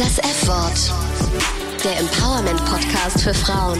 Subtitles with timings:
[0.00, 1.84] Das F-Wort.
[1.84, 3.78] Der Empowerment-Podcast für Frauen.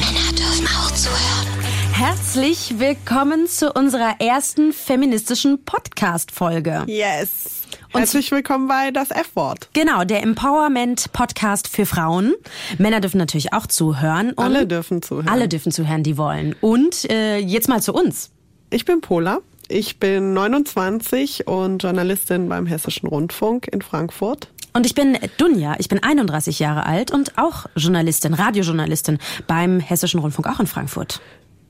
[0.00, 1.46] Männer dürfen auch zuhören.
[1.92, 6.82] Herzlich willkommen zu unserer ersten feministischen Podcast-Folge.
[6.88, 7.68] Yes.
[7.92, 9.68] Und Herzlich willkommen bei das F-Wort.
[9.74, 12.34] Genau, der Empowerment-Podcast für Frauen.
[12.78, 14.36] Männer dürfen natürlich auch zuhören.
[14.36, 15.28] alle dürfen zuhören.
[15.28, 16.56] Alle dürfen zuhören, die wollen.
[16.60, 18.32] Und äh, jetzt mal zu uns.
[18.70, 19.38] Ich bin Pola.
[19.70, 24.48] Ich bin 29 und Journalistin beim Hessischen Rundfunk in Frankfurt.
[24.72, 30.20] Und ich bin Dunja, ich bin 31 Jahre alt und auch Journalistin, Radiojournalistin beim Hessischen
[30.20, 31.20] Rundfunk, auch in Frankfurt.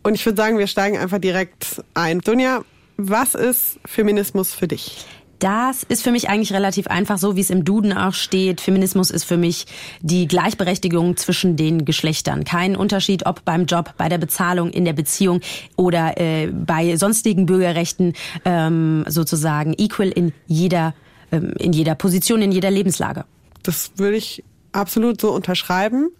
[0.05, 2.21] Und ich würde sagen, wir steigen einfach direkt ein.
[2.21, 2.61] Dunja,
[2.97, 5.05] was ist Feminismus für dich?
[5.39, 8.61] Das ist für mich eigentlich relativ einfach, so wie es im Duden auch steht.
[8.61, 9.67] Feminismus ist für mich
[10.01, 12.45] die Gleichberechtigung zwischen den Geschlechtern.
[12.45, 15.41] Kein Unterschied, ob beim Job, bei der Bezahlung, in der Beziehung
[15.77, 18.15] oder äh, bei sonstigen Bürgerrechten
[18.45, 20.95] ähm, sozusagen equal in jeder,
[21.31, 23.25] ähm, in jeder Position, in jeder Lebenslage.
[23.63, 24.43] Das würde ich
[24.73, 26.11] absolut so unterschreiben.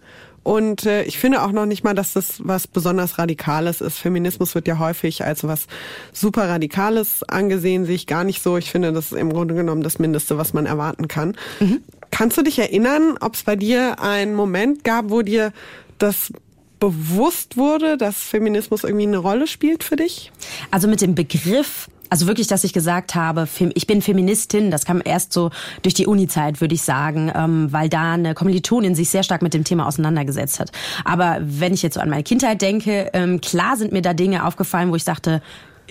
[0.49, 3.99] Und äh, ich finde auch noch nicht mal, dass das was besonders Radikales ist.
[3.99, 5.67] Feminismus wird ja häufig als was
[6.11, 8.57] super Radikales angesehen, sehe ich gar nicht so.
[8.57, 11.37] Ich finde, das ist im Grunde genommen das Mindeste, was man erwarten kann.
[11.59, 11.83] Mhm.
[12.09, 15.53] Kannst du dich erinnern, ob es bei dir einen Moment gab, wo dir
[15.99, 16.33] das
[16.79, 20.31] bewusst wurde, dass Feminismus irgendwie eine Rolle spielt für dich?
[20.71, 25.01] Also mit dem Begriff also wirklich, dass ich gesagt habe, ich bin Feministin, das kam
[25.03, 25.51] erst so
[25.83, 29.53] durch die Uni-Zeit, würde ich sagen, ähm, weil da eine Kommilitonin sich sehr stark mit
[29.53, 30.71] dem Thema auseinandergesetzt hat.
[31.05, 34.45] Aber wenn ich jetzt so an meine Kindheit denke, ähm, klar sind mir da Dinge
[34.45, 35.41] aufgefallen, wo ich sagte,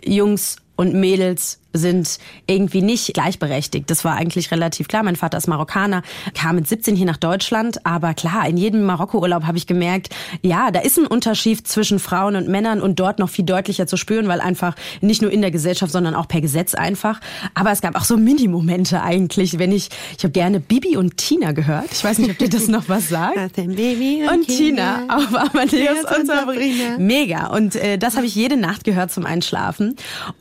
[0.05, 3.91] Jungs und Mädels sind irgendwie nicht gleichberechtigt.
[3.91, 5.03] Das war eigentlich relativ klar.
[5.03, 6.03] Mein Vater ist Marokkaner,
[6.35, 7.85] kam mit 17 hier nach Deutschland.
[7.85, 10.09] Aber klar, in jedem Marokko-Urlaub habe ich gemerkt,
[10.43, 13.97] ja, da ist ein Unterschied zwischen Frauen und Männern und dort noch viel deutlicher zu
[13.97, 17.21] spüren, weil einfach nicht nur in der Gesellschaft, sondern auch per Gesetz einfach.
[17.55, 21.53] Aber es gab auch so Mini-Momente eigentlich, wenn ich, ich habe gerne Bibi und Tina
[21.53, 21.93] gehört.
[21.93, 23.57] Ich weiß nicht, ob dir das noch was sagt.
[23.57, 26.97] Baby und, und Tina auf Amadeus und Sabrina.
[26.99, 27.49] Mega.
[27.49, 29.97] Und äh, das habe ich jede Nacht gehört zum Einschlafen.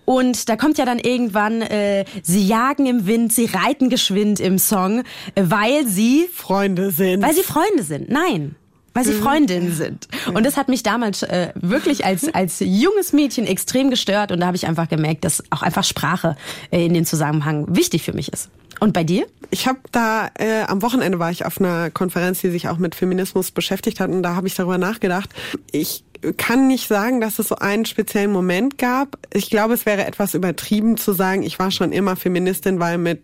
[0.05, 4.39] Und da kommt ja dann irgendwie irgendwann, äh, sie jagen im Wind, sie reiten geschwind
[4.39, 4.99] im Song,
[5.35, 7.23] äh, weil sie Freunde sind.
[7.23, 8.09] Weil sie Freunde sind.
[8.09, 8.55] Nein
[8.93, 9.21] weil sie mhm.
[9.21, 10.07] Freundinnen sind.
[10.33, 14.31] Und das hat mich damals äh, wirklich als, als junges Mädchen extrem gestört.
[14.31, 16.35] Und da habe ich einfach gemerkt, dass auch einfach Sprache
[16.71, 18.49] äh, in dem Zusammenhang wichtig für mich ist.
[18.79, 19.27] Und bei dir?
[19.51, 22.95] Ich habe da, äh, am Wochenende war ich auf einer Konferenz, die sich auch mit
[22.95, 24.09] Feminismus beschäftigt hat.
[24.09, 25.29] Und da habe ich darüber nachgedacht.
[25.71, 26.03] Ich
[26.37, 29.17] kann nicht sagen, dass es so einen speziellen Moment gab.
[29.33, 33.21] Ich glaube, es wäre etwas übertrieben zu sagen, ich war schon immer Feministin, weil mit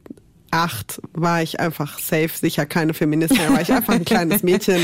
[0.54, 4.78] acht war ich einfach safe, sicher keine Feministin, war ich einfach ein kleines Mädchen,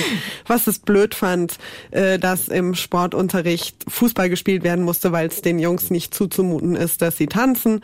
[0.47, 1.57] was es blöd fand,
[1.91, 7.03] äh, dass im Sportunterricht Fußball gespielt werden musste, weil es den Jungs nicht zuzumuten ist,
[7.03, 7.81] dass sie tanzen.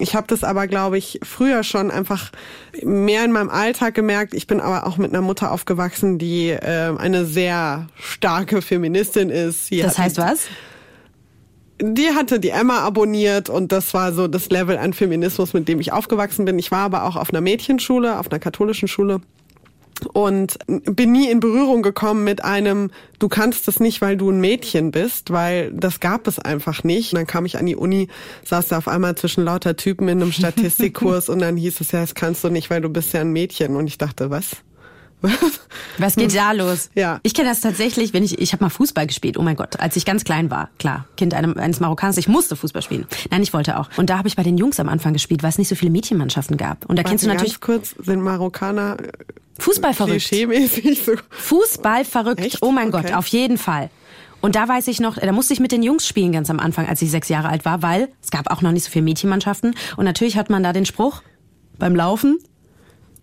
[0.00, 2.32] Ich habe das aber, glaube ich, früher schon einfach
[2.82, 4.34] mehr in meinem Alltag gemerkt.
[4.34, 9.66] Ich bin aber auch mit einer Mutter aufgewachsen, die äh, eine sehr starke Feministin ist.
[9.66, 10.48] Sie das heißt was?
[11.80, 15.80] Die hatte die Emma abonniert und das war so das Level an Feminismus, mit dem
[15.80, 16.58] ich aufgewachsen bin.
[16.58, 19.20] Ich war aber auch auf einer Mädchenschule, auf einer katholischen Schule
[20.12, 24.40] und bin nie in Berührung gekommen mit einem, du kannst das nicht, weil du ein
[24.40, 27.12] Mädchen bist, weil das gab es einfach nicht.
[27.12, 28.08] Und dann kam ich an die Uni,
[28.44, 32.00] saß da auf einmal zwischen lauter Typen in einem Statistikkurs und dann hieß es ja,
[32.00, 33.76] das kannst du nicht, weil du bist ja ein Mädchen.
[33.76, 34.62] Und ich dachte, was?
[35.98, 36.90] Was geht da los?
[36.94, 37.20] Ja.
[37.22, 39.96] Ich kenne das tatsächlich, wenn ich, ich habe mal Fußball gespielt, oh mein Gott, als
[39.96, 43.06] ich ganz klein war, klar, Kind einem, eines Marokkaners, ich musste Fußball spielen.
[43.30, 43.88] Nein, ich wollte auch.
[43.96, 45.90] Und da habe ich bei den Jungs am Anfang gespielt, weil es nicht so viele
[45.90, 46.84] Mädchenmannschaften gab.
[46.86, 47.60] Und da Warte, kennst du natürlich...
[47.60, 48.96] Ganz kurz, sind Marokkaner...
[49.00, 49.08] Äh,
[49.58, 50.32] Fußball verrückt.
[51.04, 51.12] so.
[51.30, 52.62] Fußball verrückt, Echt?
[52.62, 53.08] oh mein okay.
[53.08, 53.90] Gott, auf jeden Fall.
[54.40, 56.86] Und da weiß ich noch, da musste ich mit den Jungs spielen ganz am Anfang,
[56.86, 59.74] als ich sechs Jahre alt war, weil es gab auch noch nicht so viele Mädchenmannschaften.
[59.96, 61.22] Und natürlich hat man da den Spruch
[61.78, 62.38] beim Laufen,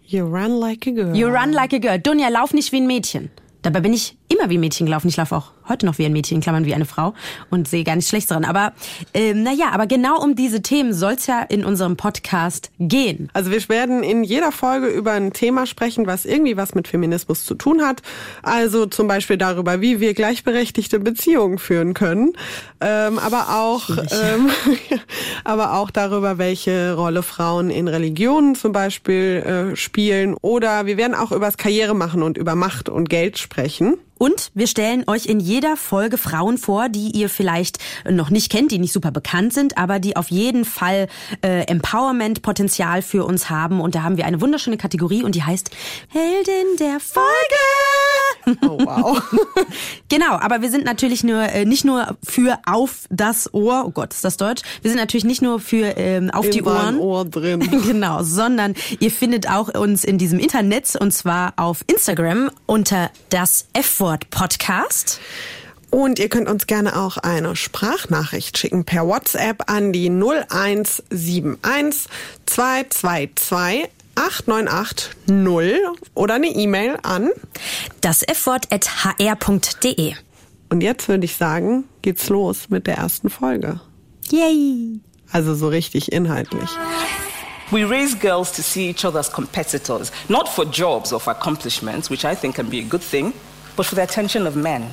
[0.08, 1.16] You run like a girl.
[1.16, 1.98] You run like a girl.
[2.00, 3.32] Dunja, lauf nicht wie ein Mädchen.
[3.64, 5.08] Dabei bin ich immer wie Mädchen gelaufen.
[5.08, 7.14] Ich laufe auch heute noch wie ein Mädchen, Klammern wie eine Frau
[7.50, 8.46] und sehe gar nicht schlecht daran.
[8.46, 8.74] Aber
[9.14, 13.30] ähm, naja, aber genau um diese Themen soll es ja in unserem Podcast gehen.
[13.34, 17.46] Also wir werden in jeder Folge über ein Thema sprechen, was irgendwie was mit Feminismus
[17.46, 18.02] zu tun hat.
[18.44, 22.34] Also zum Beispiel darüber, wie wir gleichberechtigte Beziehungen führen können,
[22.82, 24.50] ähm, aber auch ähm,
[25.44, 30.36] aber auch darüber, welche Rolle Frauen in Religionen zum Beispiel äh, spielen.
[30.42, 33.96] Oder wir werden auch über das Karriere machen und über Macht und Geld sprechen.
[34.18, 37.80] Und wir stellen euch in jeder Folge Frauen vor, die ihr vielleicht
[38.10, 41.08] noch nicht kennt, die nicht super bekannt sind, aber die auf jeden Fall
[41.44, 43.82] äh, Empowerment-Potenzial für uns haben.
[43.82, 45.70] Und da haben wir eine wunderschöne Kategorie und die heißt
[46.10, 47.26] Heldin der Folge.
[48.62, 49.22] Oh, wow.
[50.10, 54.14] genau, aber wir sind natürlich nur äh, nicht nur für auf das Ohr, oh Gott,
[54.14, 54.62] ist das Deutsch?
[54.82, 57.00] Wir sind natürlich nicht nur für ähm, auf in die Ohren.
[57.00, 57.60] Ohr drin.
[57.86, 63.68] genau, sondern ihr findet auch uns in diesem Internet und zwar auf Instagram unter das
[63.74, 65.20] F-Wort Podcast.
[65.96, 72.10] Und ihr könnt uns gerne auch eine Sprachnachricht schicken per WhatsApp an die 0171
[72.46, 75.12] 222 8980
[76.14, 77.30] oder eine E-Mail an
[78.02, 80.14] das hr.de.
[80.70, 83.80] Und jetzt würde ich sagen, geht's los mit der ersten Folge.
[84.32, 85.00] Yay!
[85.32, 86.70] Also so richtig inhaltlich.
[87.72, 92.10] We raise girls to see each other as competitors, not for jobs or for accomplishments,
[92.10, 93.34] which I think can be a good thing,
[93.76, 94.84] but for the attention of men.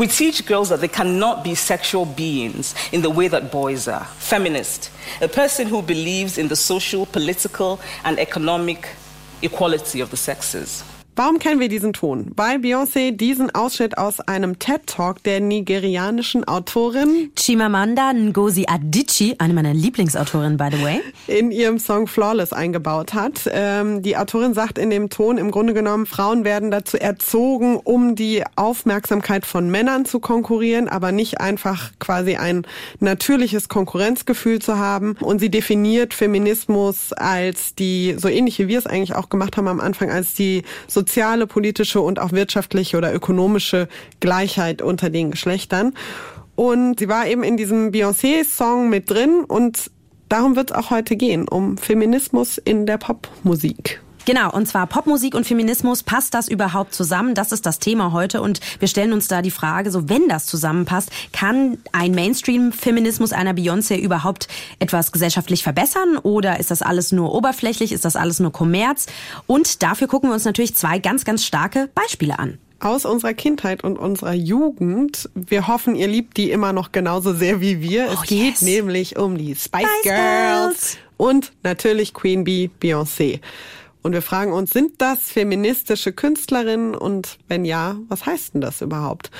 [0.00, 4.06] We teach girls that they cannot be sexual beings in the way that boys are.
[4.06, 8.88] Feminist, a person who believes in the social, political, and economic
[9.42, 10.82] equality of the sexes.
[11.22, 12.32] Warum kennen wir diesen Ton?
[12.34, 19.74] Weil Beyoncé diesen Ausschnitt aus einem TED-Talk der nigerianischen Autorin Chimamanda Ngozi Adichie, eine meiner
[19.74, 23.42] Lieblingsautorinnen, by the way, in ihrem Song Flawless eingebaut hat.
[23.52, 28.16] Ähm, die Autorin sagt in dem Ton im Grunde genommen, Frauen werden dazu erzogen, um
[28.16, 32.66] die Aufmerksamkeit von Männern zu konkurrieren, aber nicht einfach quasi ein
[32.98, 35.16] natürliches Konkurrenzgefühl zu haben.
[35.20, 39.68] Und sie definiert Feminismus als die, so ähnlich wie wir es eigentlich auch gemacht haben
[39.68, 41.09] am Anfang, als die soziale,
[41.46, 43.88] politische und auch wirtschaftliche oder ökonomische
[44.20, 45.94] Gleichheit unter den Geschlechtern.
[46.56, 49.90] Und sie war eben in diesem Beyoncé-Song mit drin und
[50.28, 54.00] darum wird es auch heute gehen, um Feminismus in der Popmusik.
[54.26, 57.34] Genau, und zwar Popmusik und Feminismus, passt das überhaupt zusammen?
[57.34, 60.46] Das ist das Thema heute und wir stellen uns da die Frage, so wenn das
[60.46, 67.34] zusammenpasst, kann ein Mainstream-Feminismus einer Beyoncé überhaupt etwas gesellschaftlich verbessern oder ist das alles nur
[67.34, 69.06] oberflächlich, ist das alles nur Kommerz?
[69.46, 73.84] Und dafür gucken wir uns natürlich zwei ganz, ganz starke Beispiele an aus unserer Kindheit
[73.84, 75.28] und unserer Jugend.
[75.34, 78.08] Wir hoffen, ihr liebt die immer noch genauso sehr wie wir.
[78.08, 78.62] Oh, es geht yes.
[78.62, 80.14] nämlich um die Spice, Spice Girls.
[80.14, 80.98] Girls.
[81.18, 83.40] und natürlich Queen Bee, Beyoncé.
[84.02, 86.94] Und wir fragen uns, sind das feministische Künstlerinnen?
[86.94, 89.30] Und wenn ja, was heißt denn das überhaupt?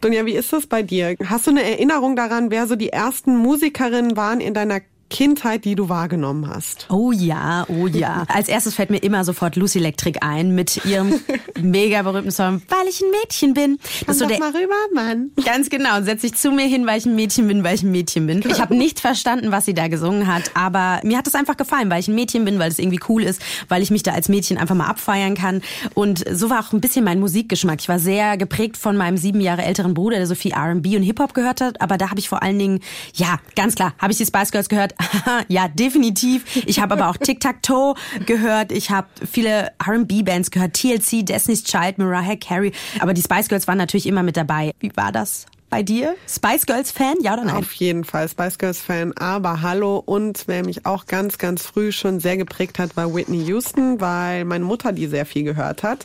[0.00, 1.16] Dunja, wie ist das bei dir?
[1.24, 5.74] Hast du eine Erinnerung daran, wer so die ersten Musikerinnen waren in deiner Kindheit, die
[5.74, 6.86] du wahrgenommen hast?
[6.90, 8.24] Oh ja, oh ja.
[8.28, 11.20] Als erstes fällt mir immer sofort Lucy Electric ein mit ihrem
[11.60, 13.78] mega berühmten Song, weil ich ein Mädchen bin.
[14.06, 15.30] Das ist so der mal rüber, Mann.
[15.44, 16.02] Ganz genau.
[16.02, 18.42] Setz dich zu mir hin, weil ich ein Mädchen bin, weil ich ein Mädchen bin.
[18.48, 21.88] Ich habe nicht verstanden, was sie da gesungen hat, aber mir hat es einfach gefallen,
[21.90, 24.28] weil ich ein Mädchen bin, weil es irgendwie cool ist, weil ich mich da als
[24.28, 25.62] Mädchen einfach mal abfeiern kann.
[25.94, 27.80] Und so war auch ein bisschen mein Musikgeschmack.
[27.80, 31.02] Ich war sehr geprägt von meinem sieben Jahre älteren Bruder, der so viel R&B und
[31.02, 31.80] Hip-Hop gehört hat.
[31.80, 32.80] Aber da habe ich vor allen Dingen,
[33.14, 34.94] ja, ganz klar, habe ich die Spice Girls gehört.
[35.48, 36.44] ja, definitiv.
[36.66, 37.94] Ich habe aber auch Tic-Tac-Toe
[38.26, 38.72] gehört.
[38.72, 40.74] Ich habe viele R&B-Bands gehört.
[40.74, 42.72] TLC, Destiny's Child, Mariah Carey.
[43.00, 44.72] Aber die Spice Girls waren natürlich immer mit dabei.
[44.80, 45.46] Wie war das?
[45.68, 46.14] Bei dir?
[46.28, 47.56] Spice Girls Fan, ja oder nein?
[47.56, 51.90] Auf jeden Fall Spice Girls Fan, aber hallo und wer mich auch ganz, ganz früh
[51.90, 56.04] schon sehr geprägt hat, war Whitney Houston, weil meine Mutter die sehr viel gehört hat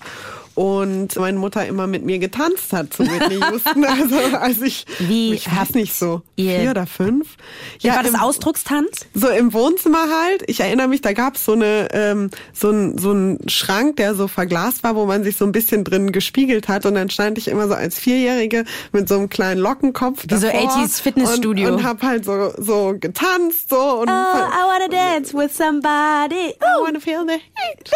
[0.56, 3.86] und meine Mutter immer mit mir getanzt hat zu Whitney Houston.
[3.86, 7.36] Also als ich, Wie ich weiß nicht so, vier oder fünf.
[7.80, 9.06] Ja, war das im- Ausdruckstanz?
[9.14, 10.44] so im Wohnzimmer halt.
[10.48, 14.28] Ich erinnere mich, da gab's so eine ähm, so ein so ein Schrank, der so
[14.28, 16.86] verglast war, wo man sich so ein bisschen drin gespiegelt hat.
[16.86, 20.48] Und dann stand ich immer so als Vierjährige mit so einem kleinen Lockenkopf Wie so
[20.48, 21.68] davor 80s Fitnessstudio.
[21.70, 26.50] und, und hab halt so so getanzt so und Oh, I wanna dance with somebody.
[26.50, 27.92] I wanna feel the heat.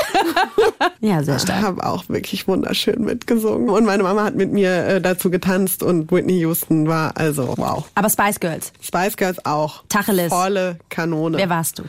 [1.02, 1.62] Ja, sehr stark.
[1.62, 6.12] habe auch wirklich wunderschön mitgesungen und meine Mama hat mit mir äh, dazu getanzt und
[6.12, 7.90] Whitney Houston war also wow.
[7.96, 9.84] Aber Spice Girls, Spice Girls auch.
[9.90, 10.32] Tacheles.
[10.32, 11.38] Volle Kanone.
[11.38, 11.84] wer warst du?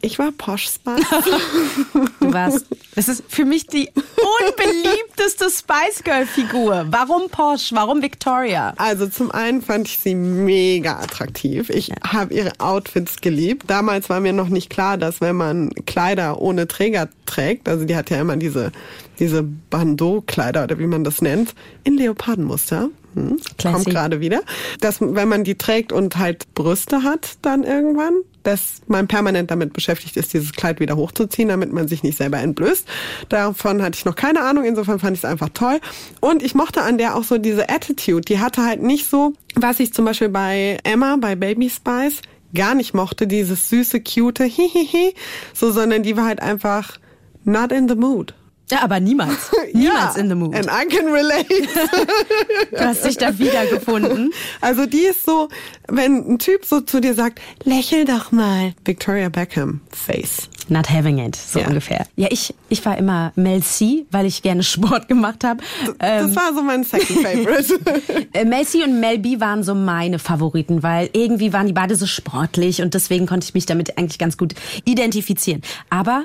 [0.00, 1.04] Ich war Posh Spice.
[2.20, 2.66] Du warst.
[2.94, 6.86] Das ist für mich die unbeliebteste Spice Girl Figur.
[6.90, 7.72] Warum Posh?
[7.72, 8.74] Warum Victoria?
[8.76, 11.70] Also zum einen fand ich sie mega attraktiv.
[11.70, 13.64] Ich habe ihre Outfits geliebt.
[13.68, 17.96] Damals war mir noch nicht klar, dass wenn man Kleider ohne Träger trägt, also die
[17.96, 18.72] hat ja immer diese
[19.18, 22.90] diese Bandeau-Kleider oder wie man das nennt, in Leopardenmuster.
[23.14, 24.42] Hm, kommt gerade wieder.
[24.80, 29.72] Dass wenn man die trägt und halt Brüste hat, dann irgendwann, dass man permanent damit
[29.72, 32.86] beschäftigt ist, dieses Kleid wieder hochzuziehen, damit man sich nicht selber entblößt.
[33.28, 35.80] Davon hatte ich noch keine Ahnung, insofern fand ich es einfach toll.
[36.20, 38.22] Und ich mochte an der auch so diese Attitude.
[38.22, 42.22] Die hatte halt nicht so, was ich zum Beispiel bei Emma, bei Baby Spice,
[42.54, 45.14] gar nicht mochte, dieses süße, cute Hihihi,
[45.52, 46.98] so, sondern die war halt einfach
[47.44, 48.34] not in the mood.
[48.70, 49.50] Ja, aber niemals.
[49.72, 50.54] Niemals in the mood.
[50.54, 51.48] And I can relate.
[52.70, 54.32] du hast dich da wiedergefunden.
[54.60, 55.48] Also die ist so,
[55.88, 58.74] wenn ein Typ so zu dir sagt, lächel doch mal.
[58.84, 60.48] Victoria Beckham, Face.
[60.70, 61.66] Not having it, so ja.
[61.66, 62.06] ungefähr.
[62.16, 65.62] Ja, ich, ich war immer Mel C, weil ich gerne Sport gemacht habe.
[65.98, 67.78] Das ähm, war so mein second favorite.
[68.32, 71.96] Äh, Mel C und Mel B waren so meine Favoriten, weil irgendwie waren die beide
[71.96, 75.62] so sportlich und deswegen konnte ich mich damit eigentlich ganz gut identifizieren.
[75.88, 76.24] Aber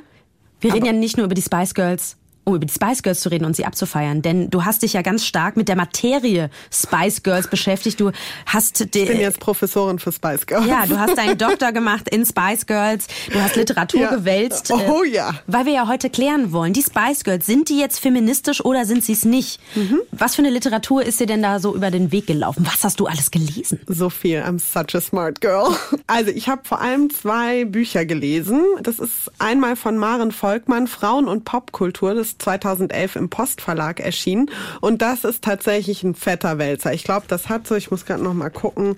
[0.60, 3.22] wir Aber reden ja nicht nur über die Spice Girls, um über die Spice Girls
[3.22, 4.22] zu reden und sie abzufeiern.
[4.22, 8.00] Denn du hast dich ja ganz stark mit der Materie Spice Girls beschäftigt.
[8.00, 8.12] Du
[8.46, 10.68] hast ich bin jetzt Professorin für Spice Girls.
[10.68, 13.08] Ja, du hast deinen Doktor gemacht in Spice Girls.
[13.32, 14.16] Du hast Literatur ja.
[14.16, 14.72] gewälzt.
[14.72, 15.34] Oh ja.
[15.48, 19.04] Weil wir ja heute klären wollen, die Spice Girls, sind die jetzt feministisch oder sind
[19.04, 19.60] sie es nicht?
[19.76, 20.00] Mhm.
[20.12, 22.66] Was für eine Literatur ist dir denn da so über den Weg gelaufen?
[22.70, 23.80] Was hast du alles gelesen?
[23.88, 24.40] So viel.
[24.42, 25.76] I'm such a smart girl.
[26.08, 28.62] Also ich habe vor allem zwei Bücher gelesen.
[28.82, 32.14] Das ist einmal von Maren Volkmann, Frauen und Popkultur.
[32.14, 34.50] Das 2011 im Postverlag erschienen.
[34.82, 36.94] Und das ist tatsächlich ein fetter Wälzer.
[36.94, 38.98] Ich glaube, das hat so, ich muss gerade noch mal gucken,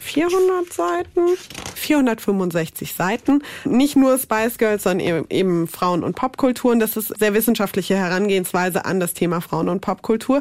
[0.00, 1.20] 400 Seiten,
[1.74, 3.42] 465 Seiten.
[3.64, 6.80] Nicht nur Spice Girls, sondern eben Frauen- und Popkulturen.
[6.80, 10.40] Das ist sehr wissenschaftliche Herangehensweise an das Thema Frauen- und Popkultur.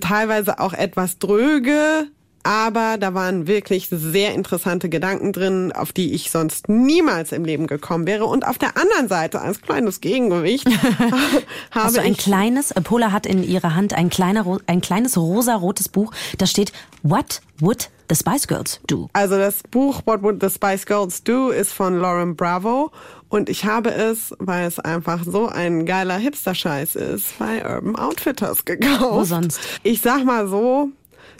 [0.00, 2.08] Teilweise auch etwas dröge,
[2.46, 7.66] aber da waren wirklich sehr interessante Gedanken drin, auf die ich sonst niemals im Leben
[7.66, 8.26] gekommen wäre.
[8.26, 10.64] Und auf der anderen Seite, als kleines Gegengewicht,
[11.72, 15.88] habe also ein ich kleines, Pola hat in ihrer Hand ein, kleiner, ein kleines rosa-rotes
[15.88, 16.70] Buch, da steht
[17.02, 19.08] What would the Spice Girls do?
[19.12, 22.92] Also das Buch What would the Spice Girls do ist von Lauren Bravo
[23.28, 28.64] und ich habe es, weil es einfach so ein geiler Hipster-Scheiß ist, bei Urban Outfitters
[28.64, 29.00] gekauft.
[29.00, 29.58] Wo sonst?
[29.82, 30.90] Ich sag mal so,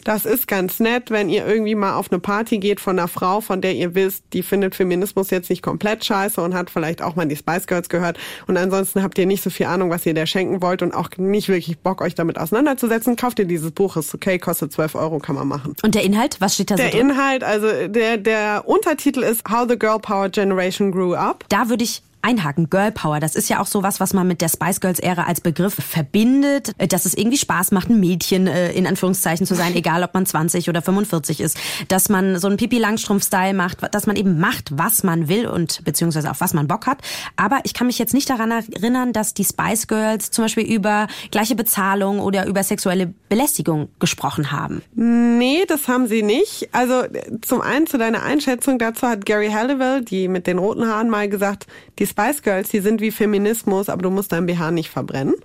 [0.03, 3.41] das ist ganz nett, wenn ihr irgendwie mal auf eine Party geht von einer Frau,
[3.41, 7.15] von der ihr wisst, die findet Feminismus jetzt nicht komplett scheiße und hat vielleicht auch
[7.15, 8.17] mal die Spice Girls gehört.
[8.47, 11.09] Und ansonsten habt ihr nicht so viel Ahnung, was ihr der schenken wollt und auch
[11.17, 13.15] nicht wirklich Bock, euch damit auseinanderzusetzen.
[13.15, 15.75] Kauft ihr dieses Buch, ist okay, kostet 12 Euro, kann man machen.
[15.83, 17.07] Und der Inhalt, was steht da der so drin?
[17.07, 21.45] Der Inhalt, also der, der Untertitel ist How the Girl Power Generation Grew Up.
[21.49, 22.69] Da würde ich einhaken.
[22.69, 25.41] Girl Power, das ist ja auch so was, man mit der Spice Girls Ära als
[25.41, 29.75] Begriff verbindet, äh, dass es irgendwie Spaß macht, ein Mädchen äh, in Anführungszeichen zu sein,
[29.75, 31.57] egal ob man 20 oder 45 ist,
[31.87, 35.47] dass man so einen Pipi Langstrumpf Style macht, dass man eben macht, was man will
[35.47, 36.99] und beziehungsweise auf was man Bock hat.
[37.35, 41.07] Aber ich kann mich jetzt nicht daran erinnern, dass die Spice Girls zum Beispiel über
[41.31, 44.81] gleiche Bezahlung oder über sexuelle Belästigung gesprochen haben.
[44.95, 46.69] Nee, das haben sie nicht.
[46.73, 47.03] Also
[47.41, 51.29] zum einen zu deiner Einschätzung dazu hat Gary Halliwell, die mit den roten Haaren mal
[51.29, 51.67] gesagt,
[51.99, 55.35] die Spice Girls, die sind wie Feminismus, aber du musst dein BH nicht verbrennen.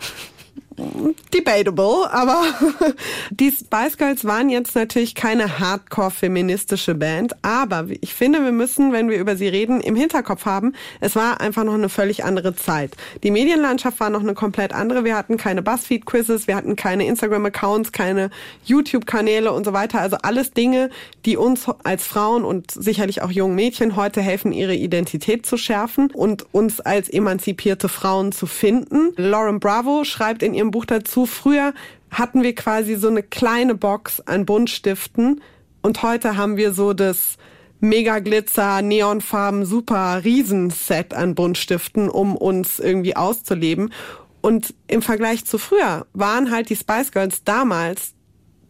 [1.32, 2.44] Debatable, aber
[3.30, 9.08] die Spice Girls waren jetzt natürlich keine hardcore-feministische Band, aber ich finde, wir müssen, wenn
[9.08, 12.96] wir über sie reden, im Hinterkopf haben, es war einfach noch eine völlig andere Zeit.
[13.22, 15.04] Die Medienlandschaft war noch eine komplett andere.
[15.04, 18.30] Wir hatten keine Buzzfeed-Quizzes, wir hatten keine Instagram-Accounts, keine
[18.64, 20.00] YouTube-Kanäle und so weiter.
[20.00, 20.90] Also alles Dinge,
[21.24, 26.10] die uns als Frauen und sicherlich auch jungen Mädchen heute helfen, ihre Identität zu schärfen
[26.12, 29.12] und uns als emanzipierte Frauen zu finden.
[29.16, 31.74] Lauren Bravo schreibt in ihrem Buch dazu, früher
[32.10, 35.40] hatten wir quasi so eine kleine Box an Buntstiften
[35.82, 37.36] und heute haben wir so das
[37.80, 43.92] Mega Glitzer, Neonfarben, super Riesenset an Buntstiften, um uns irgendwie auszuleben.
[44.40, 48.14] Und im Vergleich zu früher waren halt die Spice Girls damals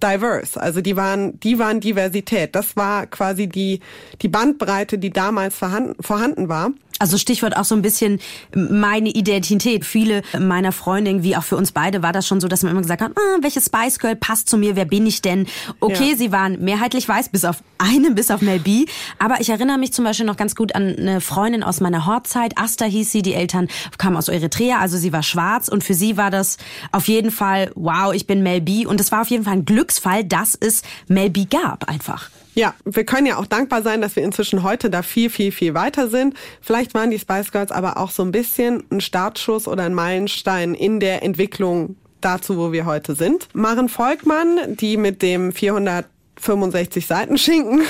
[0.02, 0.60] diverse.
[0.60, 2.54] Also die waren, die waren Diversität.
[2.54, 3.80] Das war quasi die,
[4.20, 6.70] die Bandbreite, die damals vorhanden, vorhanden war.
[7.02, 8.20] Also Stichwort auch so ein bisschen
[8.54, 9.84] meine Identität.
[9.84, 12.80] Viele meiner Freundinnen, wie auch für uns beide, war das schon so, dass man immer
[12.80, 15.48] gesagt hat, ah, welche Spice Girl passt zu mir, wer bin ich denn?
[15.80, 16.16] Okay, ja.
[16.16, 18.86] sie waren mehrheitlich weiß, bis auf eine, bis auf Mel B.
[19.18, 22.56] Aber ich erinnere mich zum Beispiel noch ganz gut an eine Freundin aus meiner Hortzeit.
[22.56, 23.66] Asta hieß sie, die Eltern
[23.98, 26.56] kamen aus Eritrea, also sie war schwarz und für sie war das
[26.92, 28.86] auf jeden Fall, wow, ich bin Mel B.
[28.86, 32.30] Und es war auf jeden Fall ein Glücksfall, dass es Mel B gab einfach.
[32.54, 35.74] Ja, wir können ja auch dankbar sein, dass wir inzwischen heute da viel, viel, viel
[35.74, 36.34] weiter sind.
[36.60, 40.74] Vielleicht waren die Spice Girls aber auch so ein bisschen ein Startschuss oder ein Meilenstein
[40.74, 43.48] in der Entwicklung dazu, wo wir heute sind.
[43.54, 46.06] Maren Volkmann, die mit dem 400
[46.42, 47.82] 65 Seiten Schinken.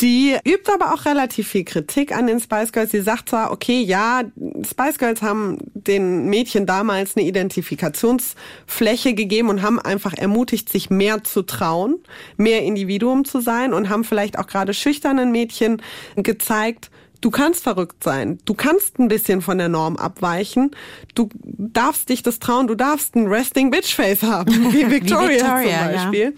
[0.00, 2.92] Die übt aber auch relativ viel Kritik an den Spice Girls.
[2.92, 4.22] Sie sagt zwar, okay, ja,
[4.64, 5.58] Spice Girls haben
[5.88, 11.96] den Mädchen damals eine Identifikationsfläche gegeben und haben einfach ermutigt, sich mehr zu trauen,
[12.36, 15.82] mehr Individuum zu sein und haben vielleicht auch gerade schüchternen Mädchen
[16.16, 16.90] gezeigt,
[17.20, 18.38] Du kannst verrückt sein.
[18.44, 20.70] Du kannst ein bisschen von der Norm abweichen.
[21.14, 22.68] Du darfst dich das trauen.
[22.68, 26.24] Du darfst ein Resting Bitch Face haben, wie Victoria, wie Victoria zum Beispiel.
[26.24, 26.30] Ja.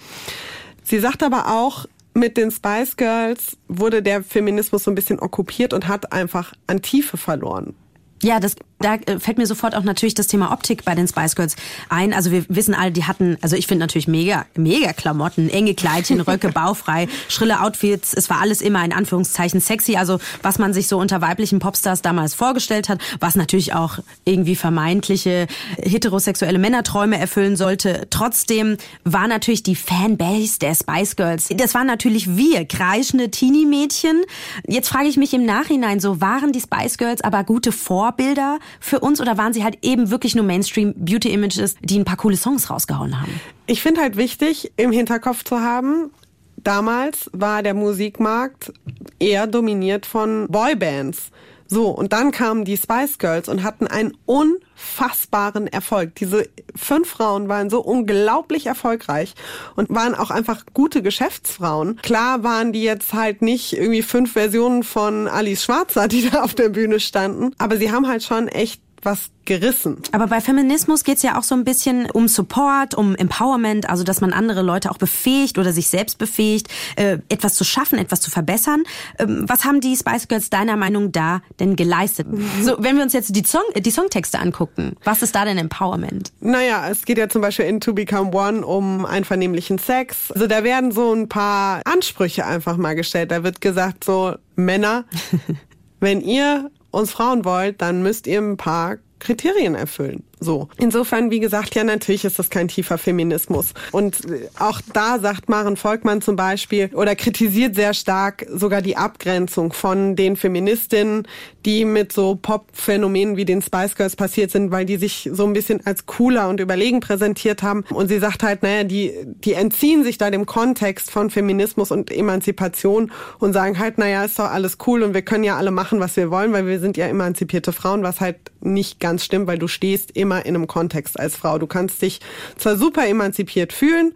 [0.82, 5.72] Sie sagt aber auch, mit den Spice Girls wurde der Feminismus so ein bisschen okkupiert
[5.72, 7.74] und hat einfach an Tiefe verloren.
[8.22, 11.36] Ja, das, da äh, fällt mir sofort auch natürlich das Thema Optik bei den Spice
[11.36, 11.56] Girls
[11.88, 12.12] ein.
[12.12, 16.20] Also wir wissen alle, die hatten, also ich finde natürlich mega, mega Klamotten, enge Kleidchen,
[16.20, 18.12] Röcke, baufrei, schrille Outfits.
[18.12, 19.96] Es war alles immer in Anführungszeichen sexy.
[19.96, 24.56] Also was man sich so unter weiblichen Popstars damals vorgestellt hat, was natürlich auch irgendwie
[24.56, 25.46] vermeintliche
[25.78, 28.06] heterosexuelle Männerträume erfüllen sollte.
[28.10, 34.22] Trotzdem war natürlich die Fanbase der Spice Girls, das waren natürlich wir, kreischende Teenie-Mädchen.
[34.66, 37.72] Jetzt frage ich mich im Nachhinein so, waren die Spice Girls aber gute
[38.10, 42.36] Vorbilder für uns oder waren sie halt eben wirklich nur Mainstream-Beauty-Images, die ein paar coole
[42.36, 43.40] Songs rausgehauen haben?
[43.66, 46.10] Ich finde halt wichtig, im Hinterkopf zu haben,
[46.56, 48.72] damals war der Musikmarkt
[49.18, 51.30] eher dominiert von Boybands.
[51.72, 56.16] So, und dann kamen die Spice Girls und hatten einen unfassbaren Erfolg.
[56.16, 59.34] Diese fünf Frauen waren so unglaublich erfolgreich
[59.76, 61.94] und waren auch einfach gute Geschäftsfrauen.
[62.02, 66.54] Klar waren die jetzt halt nicht irgendwie fünf Versionen von Alice Schwarzer, die da auf
[66.54, 69.98] der Bühne standen, aber sie haben halt schon echt was gerissen.
[70.12, 74.20] Aber bei Feminismus geht's ja auch so ein bisschen um Support, um Empowerment, also dass
[74.20, 78.30] man andere Leute auch befähigt oder sich selbst befähigt, äh, etwas zu schaffen, etwas zu
[78.30, 78.84] verbessern.
[79.18, 82.26] Ähm, was haben die Spice Girls deiner Meinung da denn geleistet?
[82.62, 86.32] So, wenn wir uns jetzt die, Song, die Songtexte angucken, was ist da denn Empowerment?
[86.40, 90.30] Naja, es geht ja zum Beispiel in To Become One um einvernehmlichen Sex.
[90.32, 93.30] Also da werden so ein paar Ansprüche einfach mal gestellt.
[93.30, 95.04] Da wird gesagt so, Männer,
[96.00, 100.24] wenn ihr uns Frauen wollt, dann müsst ihr ein paar Kriterien erfüllen.
[100.42, 100.68] So.
[100.78, 103.74] Insofern, wie gesagt, ja, natürlich ist das kein tiefer Feminismus.
[103.92, 108.96] Und äh, auch da sagt Maren Volkmann zum Beispiel oder kritisiert sehr stark sogar die
[108.96, 111.28] Abgrenzung von den Feministinnen,
[111.66, 115.52] die mit so Pop-Phänomenen wie den Spice Girls passiert sind, weil die sich so ein
[115.52, 117.84] bisschen als cooler und überlegen präsentiert haben.
[117.92, 122.10] Und sie sagt halt, naja, die, die entziehen sich da dem Kontext von Feminismus und
[122.10, 126.00] Emanzipation und sagen halt, naja, ist doch alles cool und wir können ja alle machen,
[126.00, 129.58] was wir wollen, weil wir sind ja emanzipierte Frauen, was halt nicht ganz stimmt, weil
[129.58, 131.58] du stehst immer immer in einem Kontext als Frau.
[131.58, 132.20] Du kannst dich
[132.56, 134.12] zwar super emanzipiert fühlen,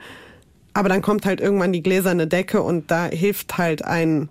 [0.72, 4.28] aber dann kommt halt irgendwann die gläserne Decke und da hilft halt ein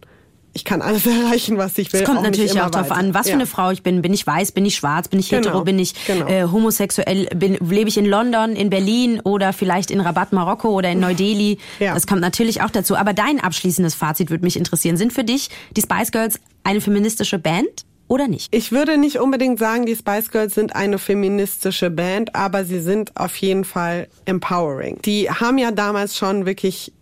[0.56, 2.02] ich kann alles erreichen, was ich will.
[2.02, 3.32] Es kommt auch natürlich auch darauf an, was ja.
[3.32, 4.04] für eine Frau ich bin.
[4.04, 5.48] Bin ich weiß, bin ich schwarz, bin ich genau.
[5.48, 6.28] hetero, bin ich genau.
[6.28, 10.92] äh, homosexuell, bin, lebe ich in London, in Berlin oder vielleicht in Rabat, Marokko oder
[10.92, 11.58] in Neu-Delhi.
[11.80, 11.96] Ja.
[11.96, 12.96] Das kommt natürlich auch dazu.
[12.96, 14.96] Aber dein abschließendes Fazit würde mich interessieren.
[14.96, 17.84] Sind für dich die Spice Girls eine feministische Band?
[18.14, 18.54] Oder nicht?
[18.56, 23.18] Ich würde nicht unbedingt sagen, die Spice Girls sind eine feministische Band, aber sie sind
[23.18, 25.00] auf jeden Fall empowering.
[25.04, 26.94] Die haben ja damals schon wirklich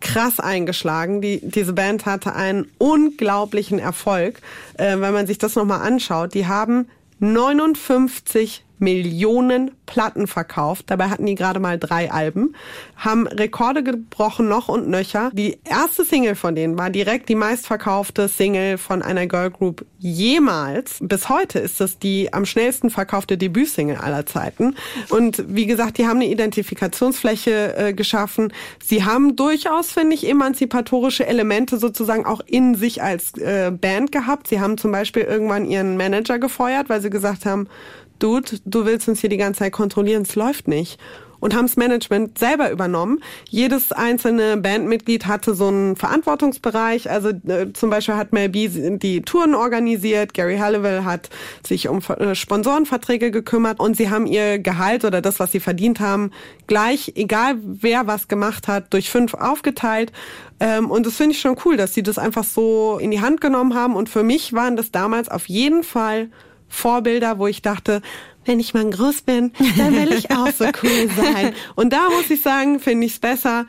[0.00, 1.22] krass eingeschlagen.
[1.22, 4.40] Die, diese Band hatte einen unglaublichen Erfolg.
[4.74, 10.84] Äh, wenn man sich das nochmal anschaut, die haben 59 Millionen Platten verkauft.
[10.88, 12.54] Dabei hatten die gerade mal drei Alben,
[12.96, 15.30] haben Rekorde gebrochen noch und nöcher.
[15.32, 20.98] Die erste Single von denen war direkt die meistverkaufte Single von einer Girlgroup jemals.
[21.00, 24.76] Bis heute ist es die am schnellsten verkaufte Debütsingle aller Zeiten.
[25.08, 28.52] Und wie gesagt, die haben eine Identifikationsfläche äh, geschaffen.
[28.82, 34.48] Sie haben durchaus, finde ich, emanzipatorische Elemente sozusagen auch in sich als äh, Band gehabt.
[34.48, 37.68] Sie haben zum Beispiel irgendwann ihren Manager gefeuert, weil sie gesagt haben,
[38.18, 40.98] Dude, du willst uns hier die ganze Zeit kontrollieren, es läuft nicht
[41.40, 43.20] und haben das Management selber übernommen.
[43.48, 47.10] Jedes einzelne Bandmitglied hatte so einen Verantwortungsbereich.
[47.10, 51.30] Also äh, zum Beispiel hat Mel B die Touren organisiert, Gary Halliwell hat
[51.66, 56.00] sich um äh, Sponsorenverträge gekümmert und sie haben ihr Gehalt oder das, was sie verdient
[56.00, 56.30] haben,
[56.66, 60.12] gleich, egal wer was gemacht hat, durch fünf aufgeteilt.
[60.60, 63.40] Ähm, und das finde ich schon cool, dass sie das einfach so in die Hand
[63.40, 63.94] genommen haben.
[63.94, 66.30] Und für mich waren das damals auf jeden Fall
[66.68, 68.02] Vorbilder, wo ich dachte,
[68.44, 71.52] wenn ich mal groß bin, dann will ich auch so cool sein.
[71.74, 73.66] Und da muss ich sagen, finde ich es besser,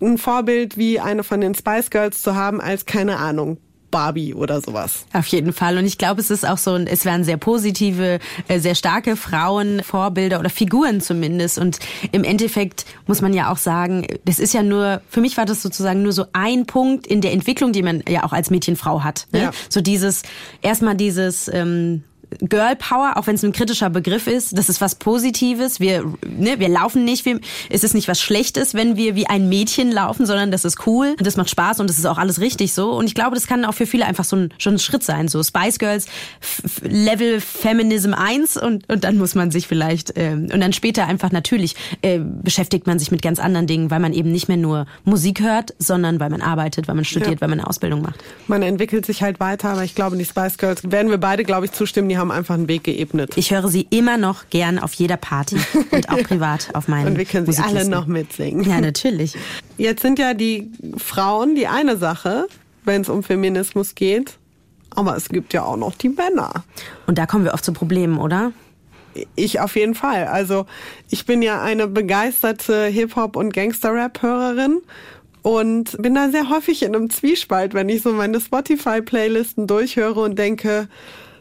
[0.00, 3.58] ein Vorbild wie eine von den Spice Girls zu haben, als keine Ahnung,
[3.94, 5.06] Barbie oder sowas.
[5.12, 5.78] Auf jeden Fall.
[5.78, 9.84] Und ich glaube, es ist auch so, es werden sehr positive, äh, sehr starke Frauen,
[9.84, 11.58] Vorbilder oder Figuren zumindest.
[11.58, 11.78] Und
[12.10, 15.62] im Endeffekt muss man ja auch sagen, das ist ja nur, für mich war das
[15.62, 19.28] sozusagen nur so ein Punkt in der Entwicklung, die man ja auch als Mädchenfrau hat.
[19.30, 19.42] Ne?
[19.42, 19.50] Ja.
[19.68, 20.22] So dieses,
[20.60, 22.02] erstmal dieses, ähm,
[22.40, 25.80] Girl Power, auch wenn es ein kritischer Begriff ist, das ist was Positives.
[25.80, 29.48] Wir, ne, wir laufen nicht, wir, es ist nicht was Schlechtes, wenn wir wie ein
[29.48, 32.72] Mädchen laufen, sondern das ist cool, das macht Spaß und das ist auch alles richtig
[32.72, 32.92] so.
[32.92, 35.28] Und ich glaube, das kann auch für viele einfach so ein, schon ein Schritt sein.
[35.28, 36.06] So Spice Girls,
[36.82, 41.32] Level Feminism 1 und, und dann muss man sich vielleicht, ähm, und dann später einfach
[41.32, 44.86] natürlich äh, beschäftigt man sich mit ganz anderen Dingen, weil man eben nicht mehr nur
[45.04, 47.40] Musik hört, sondern weil man arbeitet, weil man studiert, ja.
[47.40, 48.22] weil man eine Ausbildung macht.
[48.46, 51.66] Man entwickelt sich halt weiter, aber ich glaube, die Spice Girls werden wir beide, glaube
[51.66, 53.32] ich, zustimmen, die haben einfach einen Weg geebnet.
[53.36, 55.56] Ich höre sie immer noch gern auf jeder Party
[55.90, 58.64] und auch privat auf meinen Und wir können sie alle noch mitsingen.
[58.64, 59.34] Ja, natürlich.
[59.78, 62.46] Jetzt sind ja die Frauen die eine Sache,
[62.84, 64.38] wenn es um Feminismus geht.
[64.90, 66.64] Aber es gibt ja auch noch die Männer.
[67.06, 68.52] Und da kommen wir oft zu Problemen, oder?
[69.36, 70.26] Ich auf jeden Fall.
[70.26, 70.66] Also
[71.10, 74.82] ich bin ja eine begeisterte Hip-Hop- und Gangster-Rap-Hörerin
[75.42, 80.38] und bin da sehr häufig in einem Zwiespalt, wenn ich so meine Spotify-Playlisten durchhöre und
[80.38, 80.88] denke,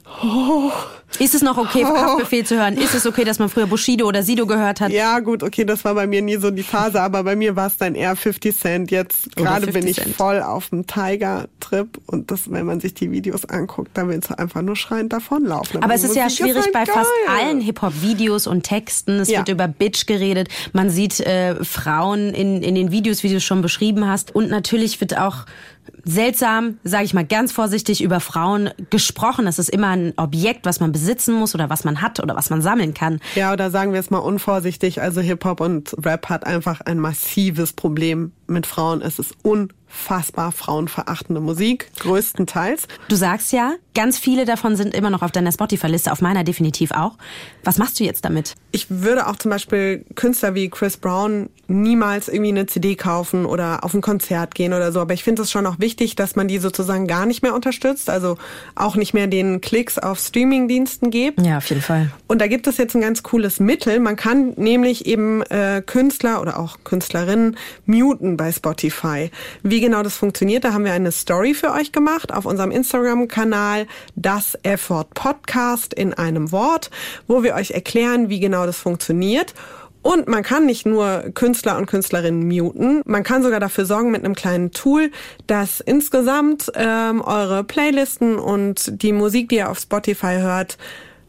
[0.05, 0.71] Oh.
[1.19, 1.95] Ist es noch okay, oh.
[1.95, 2.75] Haftbefehl zu hören?
[2.75, 4.91] Ist es okay, dass man früher Bushido oder Sido gehört hat?
[4.91, 7.67] Ja, gut, okay, das war bei mir nie so die Phase, aber bei mir war
[7.67, 8.91] es dann eher 50 Cent.
[8.91, 10.15] Jetzt gerade bin ich Cent.
[10.15, 14.39] voll auf dem Tiger-Trip und das, wenn man sich die Videos anguckt, dann willst du
[14.39, 15.77] einfach nur schreiend davonlaufen.
[15.77, 16.93] Aber, aber es ist ja schwierig bei geil.
[16.93, 19.19] fast allen Hip-Hop-Videos und Texten.
[19.19, 19.39] Es ja.
[19.39, 20.49] wird über Bitch geredet.
[20.73, 24.33] Man sieht äh, Frauen in, in den Videos, wie du es schon beschrieben hast.
[24.33, 25.45] Und natürlich wird auch
[26.03, 29.45] seltsam, sage ich mal ganz vorsichtig, über Frauen gesprochen.
[29.45, 32.49] Das ist immer ein Objekt, was man besitzen muss oder was man hat oder was
[32.49, 33.19] man sammeln kann.
[33.35, 35.01] Ja, oder sagen wir es mal unvorsichtig.
[35.01, 39.01] Also Hip-Hop und Rap hat einfach ein massives Problem mit Frauen.
[39.01, 42.87] Es ist unfassbar frauenverachtende Musik, größtenteils.
[43.07, 46.91] Du sagst ja, ganz viele davon sind immer noch auf deiner Spotify-Liste, auf meiner definitiv
[46.91, 47.17] auch.
[47.63, 48.55] Was machst du jetzt damit?
[48.71, 53.83] Ich würde auch zum Beispiel Künstler wie Chris Brown niemals irgendwie eine CD kaufen oder
[53.83, 54.99] auf ein Konzert gehen oder so.
[54.99, 58.09] Aber ich finde es schon auch wichtig, dass man die sozusagen gar nicht mehr unterstützt,
[58.09, 58.37] also
[58.75, 61.41] auch nicht mehr den Klicks auf Streaming-Diensten gibt.
[61.41, 62.11] Ja, auf jeden Fall.
[62.27, 63.99] Und da gibt es jetzt ein ganz cooles Mittel.
[63.99, 69.31] Man kann nämlich eben äh, Künstler oder auch Künstlerinnen muten bei Spotify.
[69.63, 73.82] Wie genau das funktioniert, da haben wir eine Story für euch gemacht auf unserem Instagram-Kanal,
[74.15, 76.91] das Effort Podcast in einem Wort,
[77.27, 79.53] wo wir euch erklären, wie genau das funktioniert.
[80.01, 84.25] Und man kann nicht nur Künstler und Künstlerinnen muten, man kann sogar dafür sorgen mit
[84.25, 85.11] einem kleinen Tool,
[85.47, 90.77] dass insgesamt ähm, eure Playlisten und die Musik, die ihr auf Spotify hört,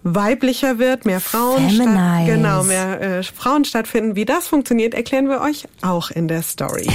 [0.04, 4.16] weiblicher wird, mehr Frauen, statt, genau, mehr äh, Frauen stattfinden.
[4.16, 6.86] Wie das funktioniert, erklären wir euch auch in der Story.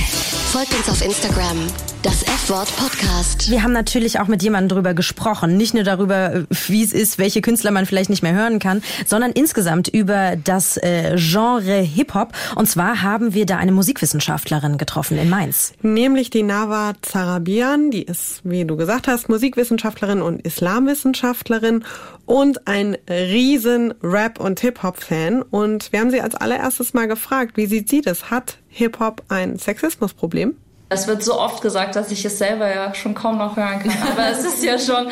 [0.51, 1.67] Folgt uns auf Instagram,
[2.03, 3.51] das F-Wort Podcast.
[3.51, 7.41] Wir haben natürlich auch mit jemandem darüber gesprochen, nicht nur darüber, wie es ist, welche
[7.41, 12.31] Künstler man vielleicht nicht mehr hören kann, sondern insgesamt über das äh, Genre Hip-Hop.
[12.55, 15.73] Und zwar haben wir da eine Musikwissenschaftlerin getroffen in Mainz.
[15.81, 21.83] Nämlich die Nava Zarabian, die ist, wie du gesagt hast, Musikwissenschaftlerin und Islamwissenschaftlerin
[22.25, 25.41] und ein riesen Rap- und Hip-Hop-Fan.
[25.41, 28.31] Und wir haben sie als allererstes mal gefragt, wie sieht sie das?
[28.31, 30.55] Hat Hip-Hop ein Sexismusproblem?
[30.89, 33.91] Es wird so oft gesagt, dass ich es selber ja schon kaum noch hören kann.
[34.12, 35.10] Aber es ist ja schon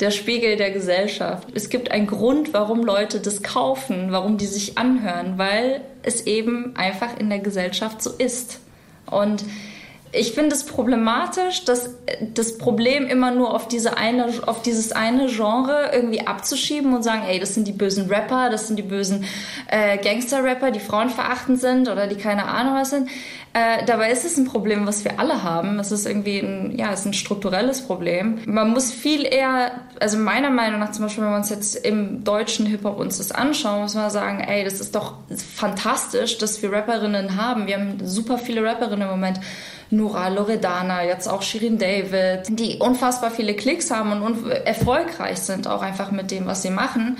[0.00, 1.48] der Spiegel der Gesellschaft.
[1.54, 6.76] Es gibt einen Grund, warum Leute das kaufen, warum die sich anhören, weil es eben
[6.76, 8.60] einfach in der Gesellschaft so ist.
[9.10, 9.44] Und
[10.14, 11.90] ich finde es problematisch, dass
[12.34, 17.22] das Problem immer nur auf diese eine, auf dieses eine Genre irgendwie abzuschieben und sagen,
[17.26, 19.24] ey, das sind die bösen Rapper, das sind die bösen
[19.68, 23.08] äh, Gangster-Rapper, die frauenverachtend sind oder die keine Ahnung was sind.
[23.56, 25.78] Äh, dabei ist es ein Problem, was wir alle haben.
[25.78, 28.40] Es ist irgendwie ein, ja, es ist ein strukturelles Problem.
[28.46, 32.24] Man muss viel eher, also meiner Meinung nach zum Beispiel, wenn wir uns jetzt im
[32.24, 35.14] deutschen Hip-Hop uns das anschauen, muss man sagen, ey, das ist doch
[35.54, 37.68] fantastisch, dass wir Rapperinnen haben.
[37.68, 39.38] Wir haben super viele Rapperinnen im Moment.
[39.96, 45.82] Nora Loredana, jetzt auch Shirin David, die unfassbar viele Klicks haben und erfolgreich sind auch
[45.82, 47.16] einfach mit dem, was sie machen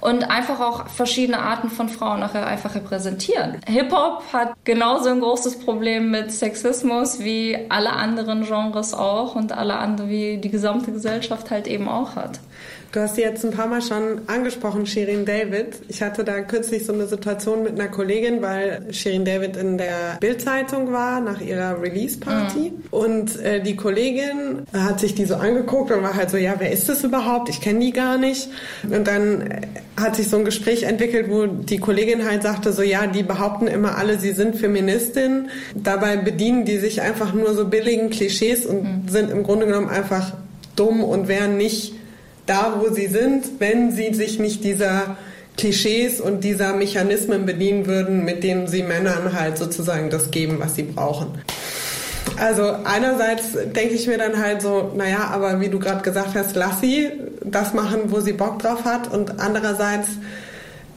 [0.00, 3.60] und einfach auch verschiedene Arten von Frauen nachher einfach repräsentieren.
[3.66, 9.76] Hip-Hop hat genauso ein großes Problem mit Sexismus wie alle anderen Genres auch und alle
[9.76, 12.38] andere, wie die gesamte Gesellschaft halt eben auch hat.
[12.90, 15.76] Du hast sie jetzt ein paar Mal schon angesprochen, Shirin David.
[15.88, 20.16] Ich hatte da kürzlich so eine Situation mit einer Kollegin, weil Shirin David in der
[20.20, 22.70] Bildzeitung war nach ihrer Release-Party.
[22.70, 22.82] Mhm.
[22.90, 26.72] Und äh, die Kollegin hat sich die so angeguckt und war halt so, ja, wer
[26.72, 27.50] ist das überhaupt?
[27.50, 28.48] Ich kenne die gar nicht.
[28.84, 29.60] Und dann äh,
[30.00, 33.66] hat sich so ein Gespräch entwickelt, wo die Kollegin halt sagte, so ja, die behaupten
[33.66, 35.50] immer alle, sie sind Feministin.
[35.74, 39.08] Dabei bedienen die sich einfach nur so billigen Klischees und mhm.
[39.08, 40.32] sind im Grunde genommen einfach
[40.74, 41.97] dumm und wären nicht
[42.48, 45.16] da, wo sie sind, wenn sie sich nicht dieser
[45.56, 50.76] Klischees und dieser Mechanismen bedienen würden, mit denen sie Männern halt sozusagen das geben, was
[50.76, 51.38] sie brauchen.
[52.38, 56.54] Also einerseits denke ich mir dann halt so, naja, aber wie du gerade gesagt hast,
[56.54, 57.10] lass sie
[57.44, 59.12] das machen, wo sie Bock drauf hat.
[59.12, 60.08] Und andererseits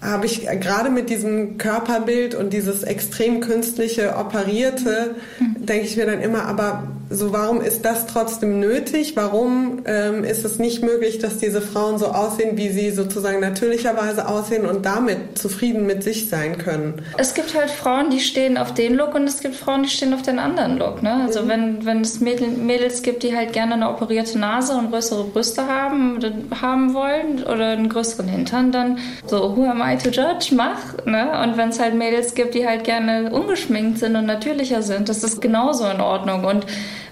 [0.01, 5.65] habe ich gerade mit diesem Körperbild und dieses extrem künstliche, operierte, mhm.
[5.65, 9.15] denke ich mir dann immer, aber so warum ist das trotzdem nötig?
[9.15, 14.27] Warum ähm, ist es nicht möglich, dass diese Frauen so aussehen, wie sie sozusagen natürlicherweise
[14.27, 17.01] aussehen und damit zufrieden mit sich sein können?
[17.17, 20.13] Es gibt halt Frauen, die stehen auf den Look und es gibt Frauen, die stehen
[20.13, 21.03] auf den anderen Look.
[21.03, 21.13] Ne?
[21.25, 21.49] Also mhm.
[21.49, 25.67] wenn, wenn es Mädel, Mädels gibt, die halt gerne eine operierte Nase und größere Brüste
[25.67, 26.19] haben,
[26.61, 31.05] haben wollen oder einen größeren Hintern, dann so, who am I to judge, mach.
[31.05, 31.29] Ne?
[31.43, 35.23] Und wenn es halt Mädels gibt, die halt gerne ungeschminkt sind und natürlicher sind, das
[35.23, 36.45] ist genauso in Ordnung.
[36.45, 36.65] Und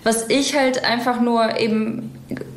[0.03, 2.11] was ich halt einfach nur eben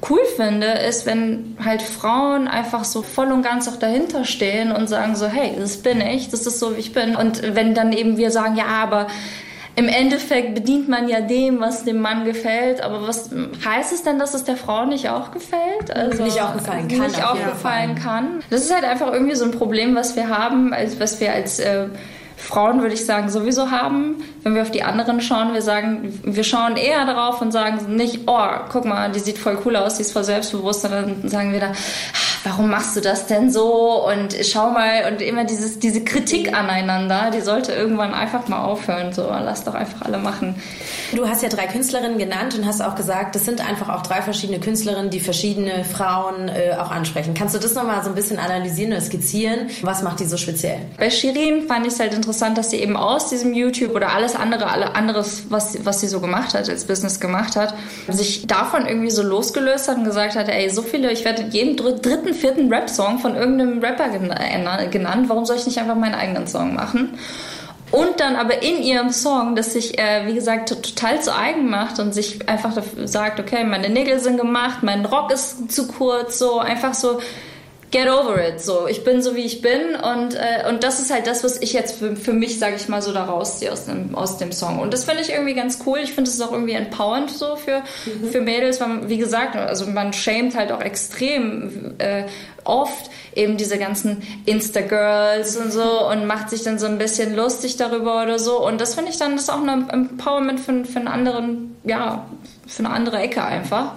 [0.08, 4.88] cool finde, ist, wenn halt Frauen einfach so voll und ganz auch dahinter stehen und
[4.88, 7.16] sagen so, hey, das bin ich, das ist so, wie ich bin.
[7.16, 9.06] Und wenn dann eben wir sagen, ja, aber
[9.74, 12.82] im Endeffekt bedient man ja dem, was dem Mann gefällt.
[12.82, 13.30] Aber was
[13.64, 15.90] heißt es denn, dass es der Frau nicht auch gefällt?
[15.94, 16.98] Also nicht auch gefallen kann.
[16.98, 18.42] Nicht auch gefallen kann.
[18.50, 21.58] Das ist halt einfach irgendwie so ein Problem, was wir haben, als was wir als
[21.58, 21.86] äh,
[22.42, 24.24] Frauen, würde ich sagen, sowieso haben.
[24.42, 28.22] Wenn wir auf die anderen schauen, wir sagen, wir schauen eher darauf und sagen nicht,
[28.26, 31.60] oh, guck mal, die sieht voll cool aus, die ist voll selbstbewusst, sondern sagen wir
[31.60, 31.72] da,
[32.44, 34.06] warum machst du das denn so?
[34.06, 39.12] Und schau mal, und immer dieses, diese Kritik aneinander, die sollte irgendwann einfach mal aufhören.
[39.12, 40.56] So, lass doch einfach alle machen.
[41.14, 44.22] Du hast ja drei Künstlerinnen genannt und hast auch gesagt, das sind einfach auch drei
[44.22, 47.34] verschiedene Künstlerinnen, die verschiedene Frauen äh, auch ansprechen.
[47.34, 49.68] Kannst du das nochmal so ein bisschen analysieren oder skizzieren?
[49.82, 50.78] Was macht die so speziell?
[50.98, 54.34] Bei Shirin fand ich es halt interessant, dass sie eben aus diesem YouTube oder alles
[54.34, 57.74] andere, alle anderes, was, was sie so gemacht hat, als Business gemacht hat,
[58.08, 61.76] sich davon irgendwie so losgelöst hat und gesagt hat, ey, so viele, ich werde jeden
[61.76, 64.08] dritten dritten, vierten Rap-Song von irgendeinem Rapper
[64.88, 65.28] genannt.
[65.28, 67.18] Warum soll ich nicht einfach meinen eigenen Song machen?
[67.90, 71.98] Und dann aber in ihrem Song, das sich, äh, wie gesagt, total zu eigen macht
[71.98, 72.72] und sich einfach
[73.04, 77.20] sagt, okay, meine Nägel sind gemacht, mein Rock ist zu kurz, so einfach so
[77.92, 78.60] get over it.
[78.60, 81.60] So, ich bin so wie ich bin und äh, und das ist halt das, was
[81.60, 84.50] ich jetzt für, für mich, sage ich mal, so da rausziehe aus dem aus dem
[84.50, 84.80] Song.
[84.80, 86.00] Und das finde ich irgendwie ganz cool.
[86.02, 88.30] Ich finde es auch irgendwie empowernd so für mhm.
[88.32, 92.24] für Mädels, weil wie gesagt, also man schämt halt auch extrem äh,
[92.64, 97.76] oft eben diese ganzen Insta-Girls und so und macht sich dann so ein bisschen lustig
[97.76, 98.64] darüber oder so.
[98.64, 102.26] Und das finde ich dann, das ist auch ein Empowerment für, für einen anderen, ja,
[102.66, 103.92] für eine andere Ecke einfach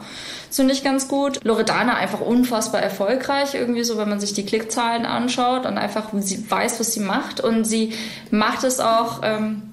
[0.55, 1.43] finde ich ganz gut.
[1.43, 6.49] Loredana einfach unfassbar erfolgreich, irgendwie so, wenn man sich die Klickzahlen anschaut und einfach sie
[6.49, 7.41] weiß, was sie macht.
[7.41, 7.93] Und sie
[8.31, 9.21] macht es auch.
[9.23, 9.63] Ähm,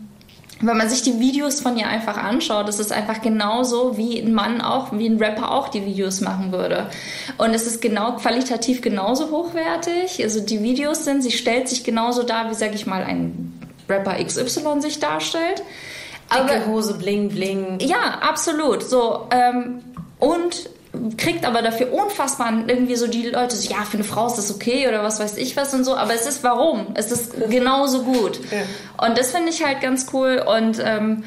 [0.64, 4.32] wenn man sich die Videos von ihr einfach anschaut, ist es einfach genauso, wie ein
[4.32, 6.86] Mann auch, wie ein Rapper auch die Videos machen würde.
[7.36, 10.22] Und es ist genau qualitativ genauso hochwertig.
[10.22, 14.22] Also die Videos sind, sie stellt sich genauso dar, wie sag ich mal, ein Rapper
[14.24, 15.64] XY sich darstellt.
[16.32, 17.78] Dicke Hose, bling, bling.
[17.80, 18.84] Ja, absolut.
[18.84, 19.82] So, ähm,
[20.22, 20.70] und
[21.16, 24.54] kriegt aber dafür unfassbar irgendwie so die Leute so, ja, für eine Frau ist das
[24.54, 26.88] okay oder was weiß ich was und so, aber es ist warum?
[26.94, 28.38] Es ist genauso gut.
[28.52, 29.06] Ja.
[29.06, 31.24] Und das finde ich halt ganz cool und ähm,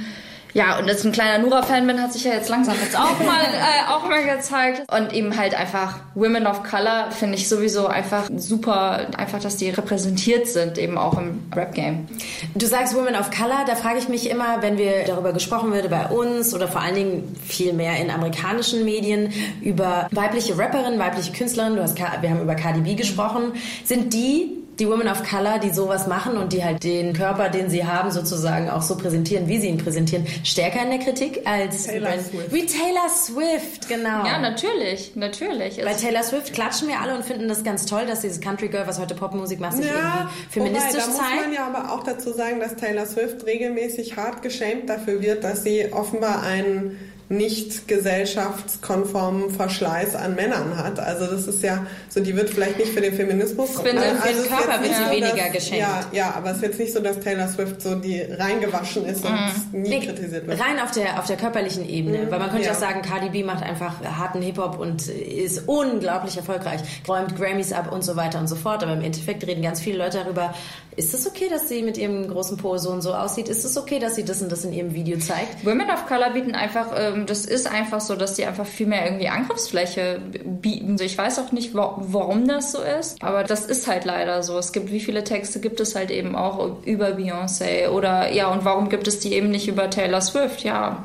[0.55, 3.19] ja, und dass ich ein kleiner Nura-Fan bin, hat sich ja jetzt langsam jetzt auch
[3.19, 4.83] mal, äh, auch mal gezeigt.
[4.89, 9.69] Und eben halt einfach Women of Color finde ich sowieso einfach super, einfach, dass die
[9.69, 12.07] repräsentiert sind, eben auch im Rap-Game.
[12.55, 15.89] Du sagst Women of Color, da frage ich mich immer, wenn wir darüber gesprochen würde
[15.89, 21.33] bei uns oder vor allen Dingen viel mehr in amerikanischen Medien über weibliche Rapperinnen, weibliche
[21.33, 23.51] Künstlerinnen, du hast, wir haben über Cardi B gesprochen,
[23.83, 27.69] sind die die Women of Color, die sowas machen und die halt den Körper, den
[27.69, 31.85] sie haben, sozusagen auch so präsentieren, wie sie ihn präsentieren, stärker in der Kritik als
[31.85, 32.53] Taylor Swift.
[32.53, 34.25] wie Taylor Swift, genau.
[34.25, 35.81] Ja, natürlich, natürlich.
[35.83, 38.85] Bei Taylor Swift klatschen wir alle und finden das ganz toll, dass dieses Country Girl,
[38.87, 41.35] was heute Popmusik macht, sich ja, irgendwie feministisch wobei, da zeigt.
[41.35, 45.43] muss man ja aber auch dazu sagen, dass Taylor Swift regelmäßig hart geschämt dafür wird,
[45.43, 50.99] dass sie offenbar einen nicht gesellschaftskonformen Verschleiß an Männern hat.
[50.99, 53.71] Also das ist ja so, die wird vielleicht nicht für den Feminismus.
[53.71, 55.79] Ich finde, also für den Körper wird sie so, weniger geschenkt.
[55.79, 59.25] Ja, ja, aber es ist jetzt nicht so, dass Taylor Swift so die reingewaschen ist
[59.25, 59.81] und mhm.
[59.81, 60.59] nie nee, kritisiert wird.
[60.59, 62.73] Rein auf der auf der körperlichen Ebene, mhm, weil man könnte ja.
[62.73, 67.73] auch sagen, Cardi B macht einfach harten Hip Hop und ist unglaublich erfolgreich, räumt Grammys
[67.73, 68.83] ab und so weiter und so fort.
[68.83, 70.53] Aber im Endeffekt reden ganz viele Leute darüber.
[70.95, 73.49] Ist es okay, dass sie mit ihrem großen Po so und so aussieht?
[73.49, 75.65] Ist es okay, dass sie das und das in ihrem Video zeigt?
[75.65, 79.05] Women of Color bieten einfach äh, das ist einfach so, dass die einfach viel mehr
[79.05, 80.97] irgendwie Angriffsfläche bieten.
[80.99, 84.57] Ich weiß auch nicht, warum das so ist, aber das ist halt leider so.
[84.57, 88.65] Es gibt, wie viele Texte gibt es halt eben auch über Beyoncé oder ja, und
[88.65, 90.63] warum gibt es die eben nicht über Taylor Swift?
[90.63, 91.03] Ja,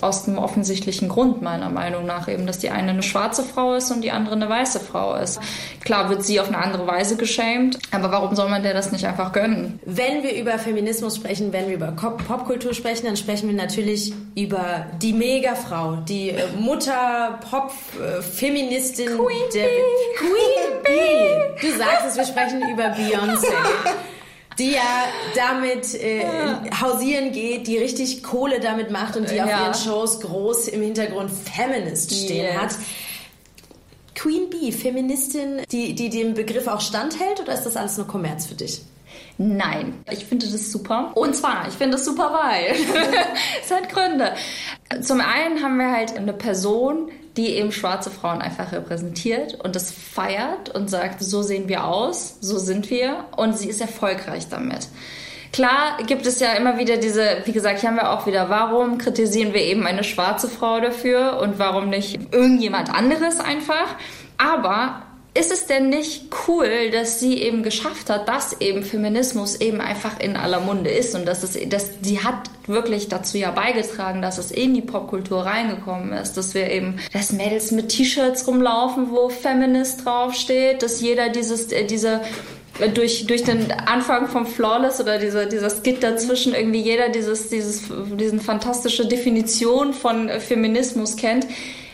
[0.00, 3.90] aus dem offensichtlichen Grund meiner Meinung nach eben, dass die eine eine schwarze Frau ist
[3.90, 5.40] und die andere eine weiße Frau ist.
[5.84, 9.06] Klar wird sie auf eine andere Weise geschämt, aber warum soll man der das nicht
[9.06, 9.78] einfach gönnen?
[9.84, 14.86] Wenn wir über Feminismus sprechen, wenn wir über Popkultur sprechen, dann sprechen wir natürlich über
[15.00, 20.18] die Megafrau, die äh, Mutter, Pop-Feministin, Queen der Bee.
[20.18, 21.60] Queen Bee.
[21.60, 23.46] Du sagst es, wir sprechen über Beyoncé
[24.60, 26.62] die ja damit äh, ja.
[26.80, 29.44] hausieren geht, die richtig Kohle damit macht und die ja.
[29.44, 32.56] auf ihren Shows groß im Hintergrund Feminist stehen yes.
[32.56, 32.74] hat.
[34.14, 38.44] Queen Bee, Feministin, die, die dem Begriff auch standhält oder ist das alles nur Kommerz
[38.44, 38.82] für dich?
[39.42, 41.12] Nein, ich finde das super.
[41.14, 42.76] Und zwar, ich finde das super, weil
[43.64, 44.34] es hat Gründe.
[45.00, 49.92] Zum einen haben wir halt eine Person, die eben schwarze Frauen einfach repräsentiert und das
[49.92, 54.88] feiert und sagt, so sehen wir aus, so sind wir und sie ist erfolgreich damit.
[55.54, 58.98] Klar gibt es ja immer wieder diese, wie gesagt, hier haben wir auch wieder, warum
[58.98, 63.96] kritisieren wir eben eine schwarze Frau dafür und warum nicht irgendjemand anderes einfach?
[64.36, 65.00] Aber
[65.32, 70.18] ist es denn nicht cool, dass sie eben geschafft hat, dass eben Feminismus eben einfach
[70.18, 74.38] in aller Munde ist und dass es, dass sie hat wirklich dazu ja beigetragen, dass
[74.38, 79.28] es in die Popkultur reingekommen ist, dass wir eben, dass Mädels mit T-Shirts rumlaufen, wo
[79.28, 82.22] Feminist draufsteht, dass jeder dieses, äh, diese
[82.94, 87.82] durch, durch den Anfang vom Flawless oder dieser, dieser Skit dazwischen irgendwie jeder dieses, dieses,
[88.18, 91.46] diesen fantastische Definition von Feminismus kennt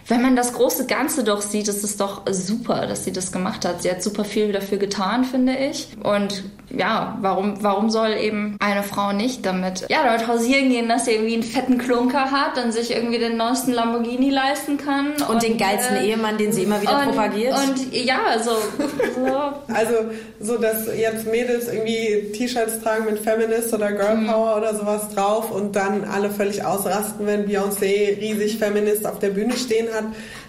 [0.08, 3.64] wenn man das große Ganze doch sieht, ist es doch super, dass sie das gemacht
[3.64, 3.82] hat.
[3.82, 5.88] Sie hat super viel dafür getan, finde ich.
[6.02, 11.04] Und ja, warum, warum soll eben eine Frau nicht damit, ja, damit hausieren gehen, dass
[11.04, 15.12] sie irgendwie einen fetten Klunker hat und sich irgendwie den neuesten Lamborghini leisten kann.
[15.12, 17.54] Und, und den geilsten äh, Ehemann, den sie immer wieder und, propagiert.
[17.54, 18.50] Und ja, so,
[19.16, 19.74] so.
[19.74, 19.94] Also,
[20.40, 24.26] so, dass jetzt Mädels irgendwie T-Shirts tragen mit Feminist oder Girl mhm.
[24.26, 24.62] Power mhm.
[24.62, 29.56] oder sowas drauf und dann alle völlig ausrasten, wenn Beyoncé riesig Feminist auf der Bühne
[29.56, 29.95] stehen hat.
[29.96, 30.04] hat,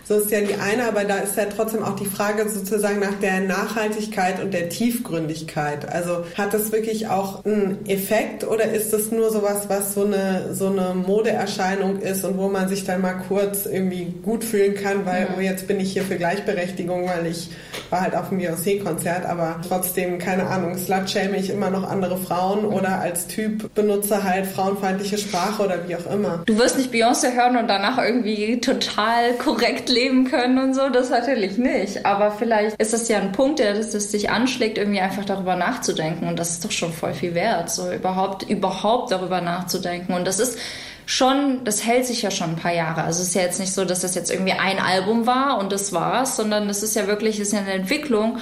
[0.07, 3.15] So ist ja die eine, aber da ist ja trotzdem auch die Frage sozusagen nach
[3.21, 5.91] der Nachhaltigkeit und der Tiefgründigkeit.
[5.91, 10.53] Also hat das wirklich auch einen Effekt oder ist das nur sowas, was so eine,
[10.55, 15.05] so eine Modeerscheinung ist und wo man sich dann mal kurz irgendwie gut fühlen kann,
[15.05, 15.27] weil, ja.
[15.37, 17.49] oh, jetzt bin ich hier für Gleichberechtigung, weil ich
[17.89, 22.63] war halt auf dem Beyoncé-Konzert, aber trotzdem, keine Ahnung, slut-shame ich immer noch andere Frauen
[22.63, 26.43] oder als Typ benutze halt frauenfeindliche Sprache oder wie auch immer.
[26.45, 31.09] Du wirst nicht Beyoncé hören und danach irgendwie total korrekt leben können und so, das
[31.09, 32.05] natürlich nicht.
[32.05, 35.55] Aber vielleicht ist das ja ein Punkt, der das, das sich anschlägt, irgendwie einfach darüber
[35.55, 36.27] nachzudenken.
[36.27, 40.13] Und das ist doch schon voll viel wert, so überhaupt, überhaupt darüber nachzudenken.
[40.13, 40.59] Und das ist
[41.07, 43.03] schon, das hält sich ja schon ein paar Jahre.
[43.03, 45.71] Also es ist ja jetzt nicht so, dass das jetzt irgendwie ein Album war und
[45.71, 48.37] das war's, sondern das ist ja wirklich, ist ja eine Entwicklung,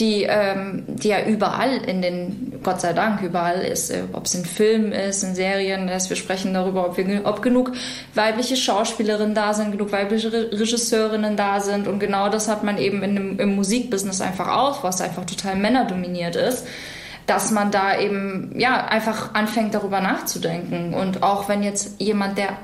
[0.00, 4.34] die, ähm, die ja überall in den, Gott sei Dank, überall ist, äh, ob es
[4.34, 6.08] in Filmen ist, in Serien ist.
[6.08, 7.72] Wir sprechen darüber, ob, wir, ob genug
[8.14, 11.86] weibliche Schauspielerinnen da sind, genug weibliche Regisseurinnen da sind.
[11.86, 15.56] Und genau das hat man eben in dem, im Musikbusiness einfach auch, was einfach total
[15.56, 16.66] männerdominiert ist
[17.26, 22.56] dass man da eben ja einfach anfängt darüber nachzudenken und auch wenn jetzt jemand der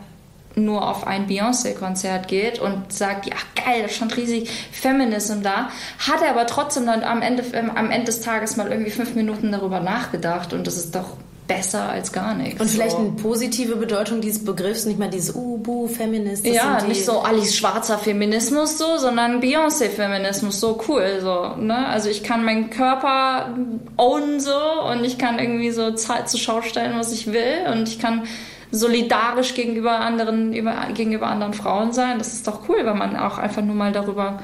[0.55, 6.23] nur auf ein Beyoncé-Konzert geht und sagt, ja geil, da stand riesig Feminism da, hat
[6.23, 9.53] er aber trotzdem dann am Ende, ähm, am Ende des Tages mal irgendwie fünf Minuten
[9.53, 11.17] darüber nachgedacht und das ist doch
[11.49, 12.61] besser als gar nichts.
[12.61, 12.99] Und vielleicht so.
[12.99, 16.47] eine positive Bedeutung dieses Begriffs, nicht mal dieses Ubu, Feminist.
[16.47, 21.57] Ja, nicht so Alice schwarzer Feminismus so, sondern Beyoncé-Feminismus, so cool so.
[21.57, 21.89] Ne?
[21.89, 23.57] Also ich kann meinen Körper
[23.97, 24.53] ownen so
[24.93, 28.25] und ich kann irgendwie so Zeit zur Schau stellen, was ich will und ich kann
[28.71, 32.19] solidarisch gegenüber anderen, über, gegenüber anderen Frauen sein.
[32.19, 34.41] Das ist doch cool, wenn man auch einfach nur mal darüber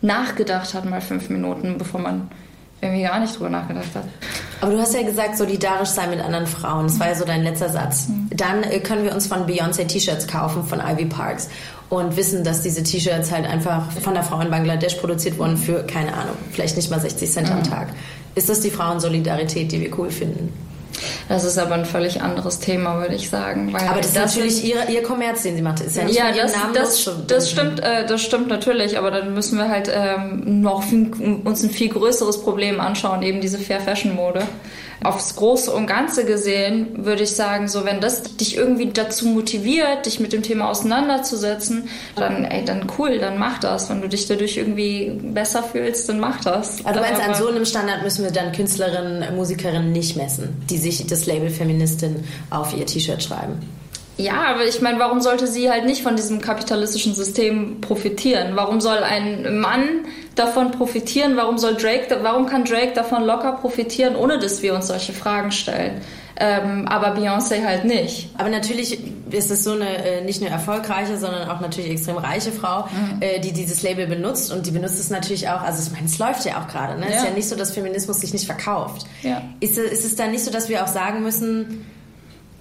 [0.00, 2.28] nachgedacht hat, mal fünf Minuten, bevor man
[2.80, 4.04] irgendwie gar nicht drüber nachgedacht hat.
[4.60, 6.86] Aber du hast ja gesagt, solidarisch sein mit anderen Frauen.
[6.86, 8.08] Das war ja so dein letzter Satz.
[8.08, 8.28] Mhm.
[8.36, 11.48] Dann äh, können wir uns von Beyoncé T-Shirts kaufen, von Ivy Parks.
[11.90, 15.84] Und wissen, dass diese T-Shirts halt einfach von der Frau in Bangladesch produziert wurden für,
[15.84, 17.64] keine Ahnung, vielleicht nicht mal 60 Cent am mhm.
[17.64, 17.88] Tag.
[18.34, 20.52] Ist das die Frauensolidarität, die wir cool finden?
[21.28, 23.74] Das ist aber ein völlig anderes Thema, würde ich sagen.
[23.74, 25.80] aber das ist natürlich ihr, ihr Kommerz, den sie macht.
[25.80, 29.58] Ist ja nicht ja, das, das, das stimmt, äh, das stimmt natürlich, aber dann müssen
[29.58, 31.10] wir halt ähm, noch viel,
[31.44, 34.42] uns ein viel größeres Problem anschauen, eben diese Fair Fashion Mode
[35.02, 40.06] aufs Große und Ganze gesehen würde ich sagen, so wenn das dich irgendwie dazu motiviert,
[40.06, 43.90] dich mit dem Thema auseinanderzusetzen, dann ey, dann cool, dann mach das.
[43.90, 46.84] Wenn du dich dadurch irgendwie besser fühlst, dann mach das.
[46.84, 51.06] Also meinst, an so einem Standard müssen wir dann Künstlerinnen, Musikerinnen nicht messen, die sich
[51.06, 53.83] das Label Feministin auf ihr T-Shirt schreiben.
[54.16, 58.54] Ja, aber ich meine, warum sollte sie halt nicht von diesem kapitalistischen System profitieren?
[58.54, 61.36] Warum soll ein Mann davon profitieren?
[61.36, 65.50] Warum soll Drake, warum kann Drake davon locker profitieren, ohne dass wir uns solche Fragen
[65.50, 66.00] stellen?
[66.36, 68.30] Ähm, aber Beyoncé halt nicht.
[68.36, 68.98] Aber natürlich
[69.30, 73.20] ist es so eine äh, nicht nur erfolgreiche, sondern auch natürlich extrem reiche Frau, mhm.
[73.22, 75.62] äh, die dieses Label benutzt und die benutzt es natürlich auch.
[75.62, 76.98] Also ich meine, es läuft ja auch gerade.
[76.98, 77.06] Ne?
[77.08, 79.06] Es ist ja nicht so, dass Feminismus sich nicht verkauft.
[79.22, 79.42] Ja.
[79.60, 81.86] Ist, ist es dann nicht so, dass wir auch sagen müssen,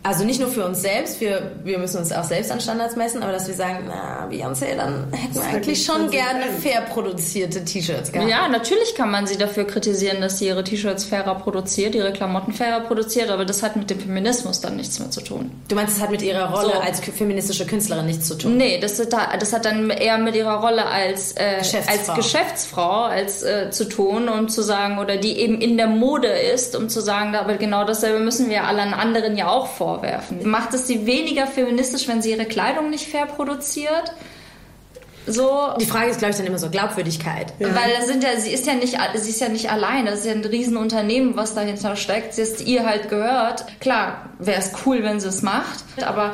[0.04, 3.24] also nicht nur für uns selbst, wir, wir müssen uns auch selbst an Standards messen,
[3.24, 8.12] aber dass wir sagen, na, Beyoncé, dann hätten wir eigentlich schon gerne fair produzierte T-Shirts
[8.12, 8.30] gehabt.
[8.30, 12.52] Ja, natürlich kann man sie dafür kritisieren, dass sie ihre T-Shirts fairer produziert, ihre Klamotten
[12.52, 15.52] fairer produziert, aber das hat mit dem Feminismus dann nichts mehr zu tun.
[15.70, 16.80] Du meinst, es hat mit ihrer Rolle so.
[16.82, 18.58] als feministische Künstlerin nichts zu tun?
[18.58, 22.14] Nee, das, das hat dann eher mit ihrer Rolle als, äh, Geschäftsfrau.
[22.14, 26.28] als Geschäftsfrau als, äh, zu tun, um zu sagen, oder die eben in der Mode
[26.28, 30.50] ist, um zu sagen, aber genau dasselbe müssen wir allen anderen ja auch vor vorwerfen.
[30.50, 34.14] Macht es sie weniger feministisch, wenn sie ihre Kleidung nicht fair produziert?
[35.26, 35.74] So.
[35.80, 37.54] Die Frage ist, glaube ich, dann immer so Glaubwürdigkeit.
[37.60, 37.68] Ja.
[37.68, 40.06] Weil da sind ja, sie ist ja nicht, sie ist ja nicht allein.
[40.06, 42.34] Das ist ja ein Riesenunternehmen, was dahinter steckt.
[42.34, 43.66] Sie ist ihr halt gehört.
[43.80, 45.86] Klar, wäre es cool, wenn sie es macht.
[46.06, 46.34] Aber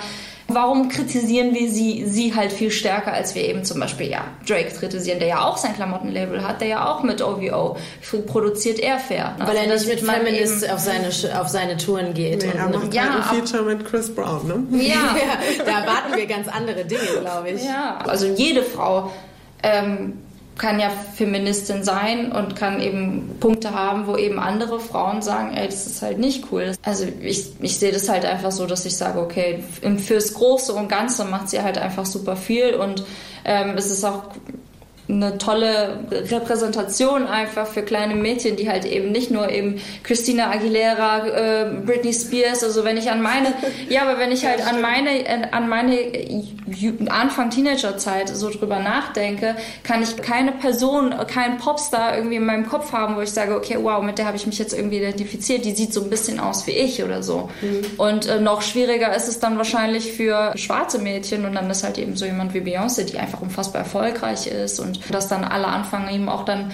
[0.49, 4.71] Warum kritisieren wir sie, sie halt viel stärker, als wir eben zum Beispiel ja, Drake
[4.71, 7.77] kritisieren, der ja auch sein Klamottenlabel hat, der ja auch mit OVO
[8.25, 9.35] produziert er fair.
[9.37, 12.43] Weil also, er nicht mit Feminist auf seine, auf seine Touren geht.
[12.43, 14.83] Nee, und macht ja, ein Feature mit Chris Brown, ne?
[14.83, 14.89] Ja.
[14.95, 17.63] ja, da erwarten wir ganz andere Dinge, glaube ich.
[17.63, 19.11] Ja, also jede Frau
[19.63, 20.13] ähm,
[20.59, 25.65] kann ja Feministin sein und kann eben Punkte haben, wo eben andere Frauen sagen, ey,
[25.65, 26.73] das ist halt nicht cool.
[26.83, 29.63] Also ich, ich sehe das halt einfach so, dass ich sage, okay,
[29.97, 33.03] fürs Große und Ganze macht sie halt einfach super viel und
[33.45, 34.23] ähm, es ist auch
[35.09, 41.25] eine tolle Repräsentation einfach für kleine Mädchen, die halt eben nicht nur eben Christina Aguilera,
[41.27, 43.53] äh, Britney Spears, also wenn ich an meine,
[43.89, 45.09] ja, aber wenn ich halt an meine,
[45.51, 45.97] an meine
[47.09, 52.91] Anfang Teenagerzeit so drüber nachdenke, kann ich keine Person, keinen Popstar irgendwie in meinem Kopf
[52.91, 55.73] haben, wo ich sage, okay, wow, mit der habe ich mich jetzt irgendwie identifiziert, die
[55.73, 57.49] sieht so ein bisschen aus wie ich oder so.
[57.61, 57.81] Mhm.
[57.97, 61.97] Und äh, noch schwieriger ist es dann wahrscheinlich für schwarze Mädchen und dann ist halt
[61.97, 66.13] eben so jemand wie Beyoncé, die einfach unfassbar erfolgreich ist und dass dann alle anfangen,
[66.13, 66.71] eben auch dann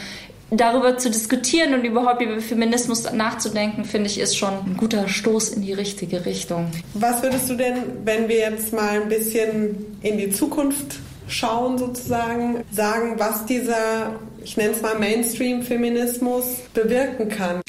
[0.52, 5.50] darüber zu diskutieren und überhaupt über Feminismus nachzudenken, finde ich, ist schon ein guter Stoß
[5.50, 6.72] in die richtige Richtung.
[6.94, 12.64] Was würdest du denn, wenn wir jetzt mal ein bisschen in die Zukunft schauen, sozusagen,
[12.72, 14.12] sagen, was dieser,
[14.44, 17.62] ich nenne es mal Mainstream-Feminismus bewirken kann?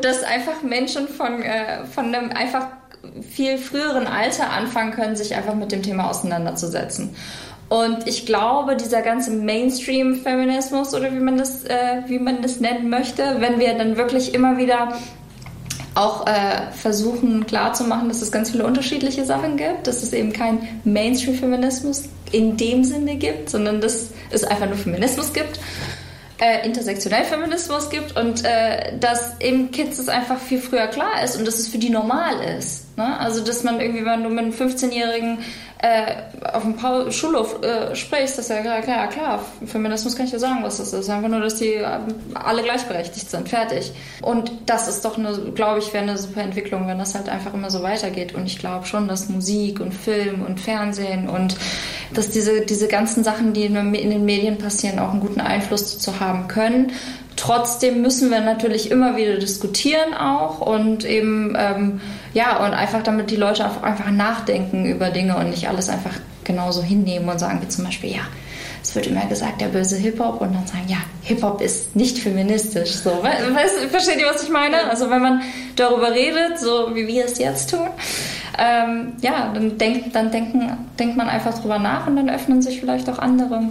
[0.00, 2.66] Dass einfach Menschen von, äh, von einem einfach
[3.30, 7.14] viel früheren Alter anfangen können, sich einfach mit dem Thema auseinanderzusetzen.
[7.68, 12.90] Und ich glaube, dieser ganze Mainstream-Feminismus oder wie man das, äh, wie man das nennen
[12.90, 14.94] möchte, wenn wir dann wirklich immer wieder
[15.94, 20.80] auch äh, versuchen klarzumachen, dass es ganz viele unterschiedliche Sachen gibt, dass es eben kein
[20.84, 25.60] Mainstream-Feminismus in dem Sinne gibt, sondern dass es einfach nur Feminismus gibt,
[26.40, 31.36] äh, intersektionell Feminismus gibt und äh, dass eben Kids es einfach viel früher klar ist
[31.36, 32.83] und dass es für die normal ist.
[32.96, 33.18] Ne?
[33.18, 35.38] Also dass man irgendwie, wenn du mit einem 15-jährigen
[35.78, 36.14] äh,
[36.52, 40.38] auf dem Schulhof äh, sprichst, das ist ja klar, klar, klar, Feminismus kann ich dir
[40.38, 41.10] sagen, was das ist.
[41.10, 41.86] Einfach nur, dass die äh,
[42.34, 43.92] alle gleichberechtigt sind, fertig.
[44.22, 45.18] Und das ist doch,
[45.54, 48.34] glaube ich, wäre eine super Entwicklung, wenn das halt einfach immer so weitergeht.
[48.34, 51.56] Und ich glaube schon, dass Musik und Film und Fernsehen und
[52.14, 56.20] dass diese, diese ganzen Sachen, die in den Medien passieren, auch einen guten Einfluss zu
[56.20, 56.92] haben können.
[57.36, 62.00] Trotzdem müssen wir natürlich immer wieder diskutieren auch und eben ähm,
[62.32, 66.12] ja und einfach damit die Leute einfach nachdenken über Dinge und nicht alles einfach
[66.44, 68.22] genauso hinnehmen und sagen wie zum Beispiel ja
[68.82, 71.96] es wird immer gesagt der böse Hip Hop und dann sagen ja Hip Hop ist
[71.96, 75.42] nicht feministisch so weißt, versteht ihr was ich meine also wenn man
[75.74, 77.88] darüber redet so wie wir es jetzt tun
[78.58, 82.78] ähm, ja dann denkt dann denken denkt man einfach drüber nach und dann öffnen sich
[82.78, 83.70] vielleicht auch andere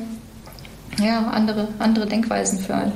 [0.99, 2.93] ja andere andere Denkweisen für einen.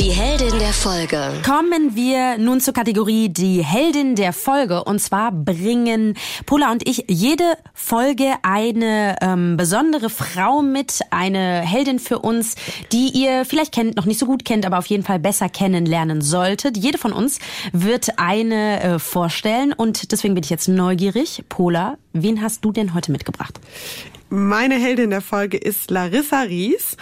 [0.00, 1.32] Die Heldin der Folge.
[1.44, 4.84] Kommen wir nun zur Kategorie Die Heldin der Folge.
[4.84, 6.14] Und zwar bringen
[6.46, 7.42] Pola und ich jede
[7.74, 12.54] Folge eine ähm, besondere Frau mit, eine Heldin für uns,
[12.92, 16.20] die ihr vielleicht kennt, noch nicht so gut kennt, aber auf jeden Fall besser kennenlernen
[16.20, 16.76] solltet.
[16.76, 17.40] Jede von uns
[17.72, 21.42] wird eine äh, vorstellen und deswegen bin ich jetzt neugierig.
[21.48, 23.58] Pola, wen hast du denn heute mitgebracht?
[24.30, 26.96] Meine Heldin der Folge ist Larissa Ries.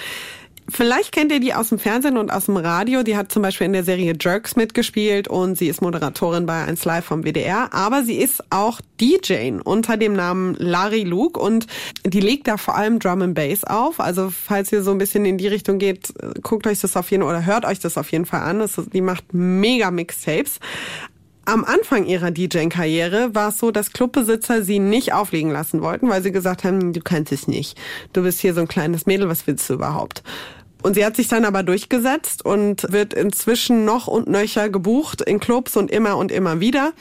[0.69, 3.05] Vielleicht kennt ihr die aus dem Fernsehen und aus dem Radio.
[3.05, 6.85] Die hat zum Beispiel in der Serie Jerks mitgespielt und sie ist Moderatorin bei 1
[6.85, 7.73] Live vom WDR.
[7.73, 11.67] Aber sie ist auch DJ unter dem Namen Larry Luke und
[12.05, 14.01] die legt da vor allem Drum and Bass auf.
[14.01, 16.13] Also falls ihr so ein bisschen in die Richtung geht,
[16.43, 18.69] guckt euch das auf jeden oder hört euch das auf jeden Fall an.
[18.93, 20.59] die macht mega Mixtapes.
[21.49, 26.21] Am Anfang ihrer DJ-Karriere war es so, dass Clubbesitzer sie nicht auflegen lassen wollten, weil
[26.21, 27.79] sie gesagt haben, du kannst es nicht.
[28.13, 30.25] Du bist hier so ein kleines Mädel, was willst du überhaupt?
[30.83, 35.41] Und sie hat sich dann aber durchgesetzt und wird inzwischen noch und nöcher gebucht in
[35.41, 36.93] Clubs und immer und immer wieder.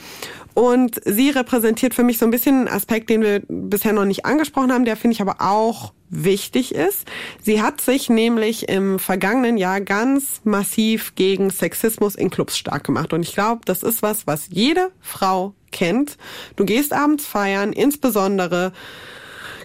[0.55, 4.25] Und sie repräsentiert für mich so ein bisschen einen Aspekt, den wir bisher noch nicht
[4.25, 7.05] angesprochen haben, der finde ich aber auch wichtig ist.
[7.41, 13.11] Sie hat sich nämlich im vergangenen Jahr ganz massiv gegen Sexismus in Clubs stark gemacht.
[13.11, 16.17] Und ich glaube, das ist was, was jede Frau kennt.
[16.55, 18.71] Du gehst abends feiern, insbesondere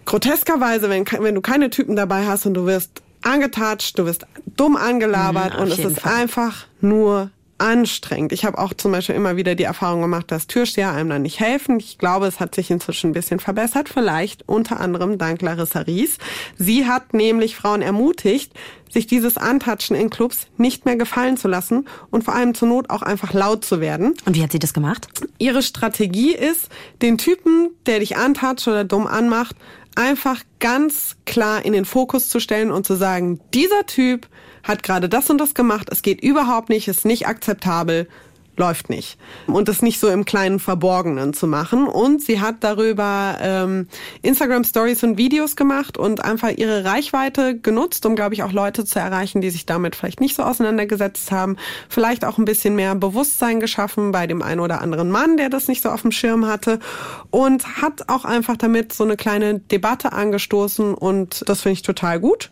[0.06, 4.76] groteskerweise, wenn, wenn du keine Typen dabei hast und du wirst angetatscht, du wirst dumm
[4.76, 6.14] angelabert mhm, und es ist Fall.
[6.14, 8.32] einfach nur anstrengend.
[8.32, 11.40] Ich habe auch zum Beispiel immer wieder die Erfahrung gemacht, dass Türsteher einem dann nicht
[11.40, 11.78] helfen.
[11.78, 16.16] Ich glaube, es hat sich inzwischen ein bisschen verbessert, vielleicht unter anderem dank Larissa Ries.
[16.56, 18.54] Sie hat nämlich Frauen ermutigt,
[18.88, 22.90] sich dieses Antatschen in Clubs nicht mehr gefallen zu lassen und vor allem zur Not
[22.90, 24.14] auch einfach laut zu werden.
[24.24, 25.08] Und wie hat sie das gemacht?
[25.38, 26.70] Ihre Strategie ist,
[27.02, 29.54] den Typen, der dich antatscht oder dumm anmacht,
[29.94, 34.28] einfach ganz klar in den Fokus zu stellen und zu sagen, dieser Typ
[34.62, 38.08] hat gerade das und das gemacht, es geht überhaupt nicht, ist nicht akzeptabel,
[38.60, 39.18] läuft nicht.
[39.48, 41.88] Und das nicht so im kleinen Verborgenen zu machen.
[41.88, 43.88] Und sie hat darüber ähm,
[44.22, 48.84] Instagram Stories und Videos gemacht und einfach ihre Reichweite genutzt, um, glaube ich, auch Leute
[48.84, 51.56] zu erreichen, die sich damit vielleicht nicht so auseinandergesetzt haben.
[51.88, 55.66] Vielleicht auch ein bisschen mehr Bewusstsein geschaffen bei dem einen oder anderen Mann, der das
[55.66, 56.78] nicht so auf dem Schirm hatte.
[57.30, 60.94] Und hat auch einfach damit so eine kleine Debatte angestoßen.
[60.94, 62.50] Und das finde ich total gut.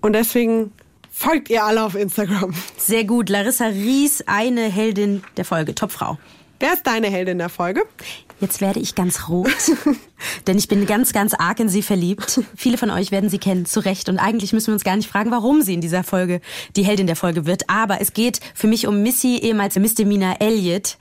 [0.00, 0.72] Und deswegen
[1.12, 2.52] folgt ihr alle auf Instagram.
[2.76, 3.28] Sehr gut.
[3.28, 5.74] Larissa Ries, eine Heldin der Folge.
[5.74, 6.18] Topfrau.
[6.58, 7.82] Wer ist deine Heldin der Folge?
[8.40, 9.50] Jetzt werde ich ganz rot,
[10.46, 12.40] denn ich bin ganz, ganz arg in sie verliebt.
[12.56, 14.08] Viele von euch werden sie kennen, zu Recht.
[14.08, 16.40] Und eigentlich müssen wir uns gar nicht fragen, warum sie in dieser Folge
[16.76, 17.68] die Heldin der Folge wird.
[17.68, 20.98] Aber es geht für mich um Missy, ehemals Misdemeanor Elliott,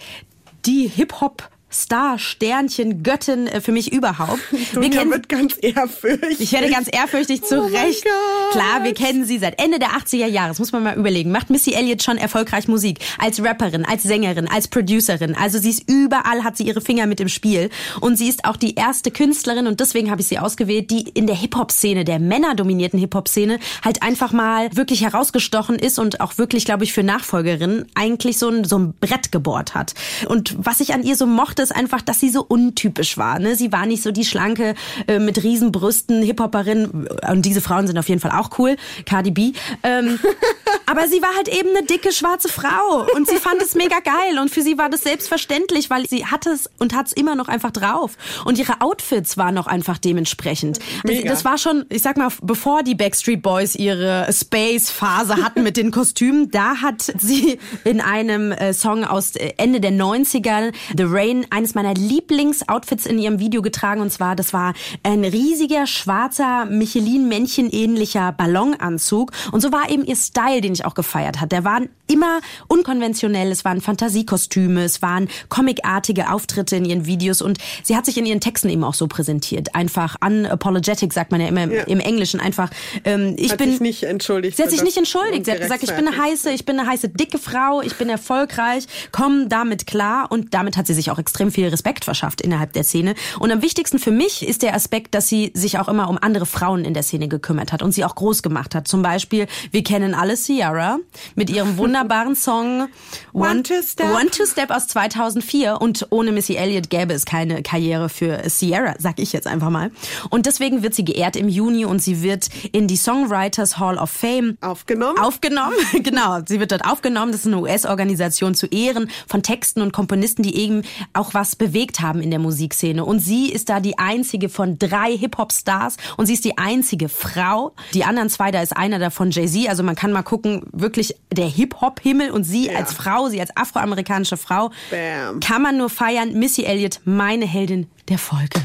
[0.65, 4.41] die Hip-Hop Star, Sternchen, Göttin äh, für mich überhaupt.
[4.73, 6.39] Wir kennen, wird ganz ehrfürchtig.
[6.39, 8.05] Ich werde ganz ehrfürchtig zu Oh Recht.
[8.51, 10.49] Klar, wir kennen sie seit Ende der 80er Jahre.
[10.49, 11.31] Das muss man mal überlegen.
[11.31, 12.99] Macht Missy Elliott schon erfolgreich Musik?
[13.17, 15.35] Als Rapperin, als Sängerin, als Producerin.
[15.35, 17.69] Also sie ist überall, hat sie ihre Finger mit im Spiel.
[18.01, 21.27] Und sie ist auch die erste Künstlerin und deswegen habe ich sie ausgewählt, die in
[21.27, 26.83] der Hip-Hop-Szene, der männerdominierten Hip-Hop-Szene, halt einfach mal wirklich herausgestochen ist und auch wirklich, glaube
[26.83, 29.93] ich, für Nachfolgerinnen eigentlich so ein, so ein Brett gebohrt hat.
[30.27, 33.39] Und was ich an ihr so mochte, ist einfach, dass sie so untypisch war.
[33.39, 33.55] Ne?
[33.55, 34.75] Sie war nicht so die schlanke,
[35.07, 37.07] äh, mit Riesenbrüsten Hip-Hopperin.
[37.29, 38.75] Und diese Frauen sind auf jeden Fall auch cool.
[39.05, 39.53] Cardi B.
[39.83, 40.19] Ähm,
[40.85, 43.05] aber sie war halt eben eine dicke, schwarze Frau.
[43.15, 44.39] Und sie fand es mega geil.
[44.39, 47.47] Und für sie war das selbstverständlich, weil sie hatte es und hat es immer noch
[47.47, 48.17] einfach drauf.
[48.45, 50.79] Und ihre Outfits waren noch einfach dementsprechend.
[51.03, 51.29] Das, Mega.
[51.29, 55.91] das war schon, ich sag mal, bevor die Backstreet Boys ihre Space-Phase hatten mit den
[55.91, 61.45] Kostümen, da hat sie in einem äh, Song aus äh, Ende der 90er, The Rain,
[61.51, 64.01] eines meiner Lieblings-Outfits in ihrem Video getragen.
[64.01, 64.73] Und zwar, das war
[65.03, 69.31] ein riesiger, schwarzer, Michelin-Männchen-ähnlicher Ballonanzug.
[69.51, 71.51] Und so war eben ihr Style, den ich auch gefeiert hat.
[71.51, 73.51] Der war immer unkonventionell.
[73.51, 77.41] Es waren Fantasiekostüme, es waren comicartige Auftritte in ihren Videos.
[77.41, 79.75] Und sie hat sich in ihren Texten eben auch so präsentiert.
[79.75, 81.83] Einfach unapologetic, sagt man ja immer im- Ja.
[81.83, 82.39] im Englischen.
[82.39, 82.69] Einfach,
[83.05, 83.71] ähm, ich Hat bin...
[83.71, 84.57] sich nicht entschuldigt.
[84.57, 85.45] Sie hat sich nicht entschuldigt.
[85.45, 88.09] Sie hat gesagt, ich bin eine heiße, ich bin eine heiße dicke Frau, ich bin
[88.09, 92.73] erfolgreich, komm damit klar und damit hat sie sich auch extrem viel Respekt verschafft innerhalb
[92.73, 93.15] der Szene.
[93.39, 96.45] Und am wichtigsten für mich ist der Aspekt, dass sie sich auch immer um andere
[96.45, 98.87] Frauen in der Szene gekümmert hat und sie auch groß gemacht hat.
[98.87, 100.99] Zum Beispiel, wir kennen alle Ciara
[101.35, 102.89] mit ihrem wunderbaren Song
[103.33, 104.13] One Two Step.
[104.13, 108.93] One Two Step aus 2004 und ohne Missy Elliott gäbe es keine Karriere für Sierra,
[108.99, 109.91] sag ich jetzt einfach mal.
[110.29, 114.11] Und deswegen wird sie geehrt im Juni und sie wird in die Songwriters Hall of
[114.11, 115.17] Fame Aufgenommen?
[115.19, 116.39] Aufgenommen, genau.
[116.45, 117.31] Sie wird dort aufgenommen.
[117.31, 120.83] Das ist eine US-Organisation zu Ehren von Texten und Komponisten, die eben
[121.13, 123.03] auch was bewegt haben in der Musikszene.
[123.05, 127.73] Und sie ist da die einzige von drei Hip-Hop-Stars und sie ist die einzige Frau.
[127.93, 129.69] Die anderen zwei, da ist einer davon Jay-Z.
[129.69, 132.77] Also man kann mal gucken, wirklich der Hip-Hop-Himmel und sie Ja.
[132.79, 135.39] als Frau, sie als afroamerikanische Frau, Bam.
[135.39, 136.33] kann man nur feiern.
[136.33, 138.59] Missy Elliott, meine Heldin der Folge.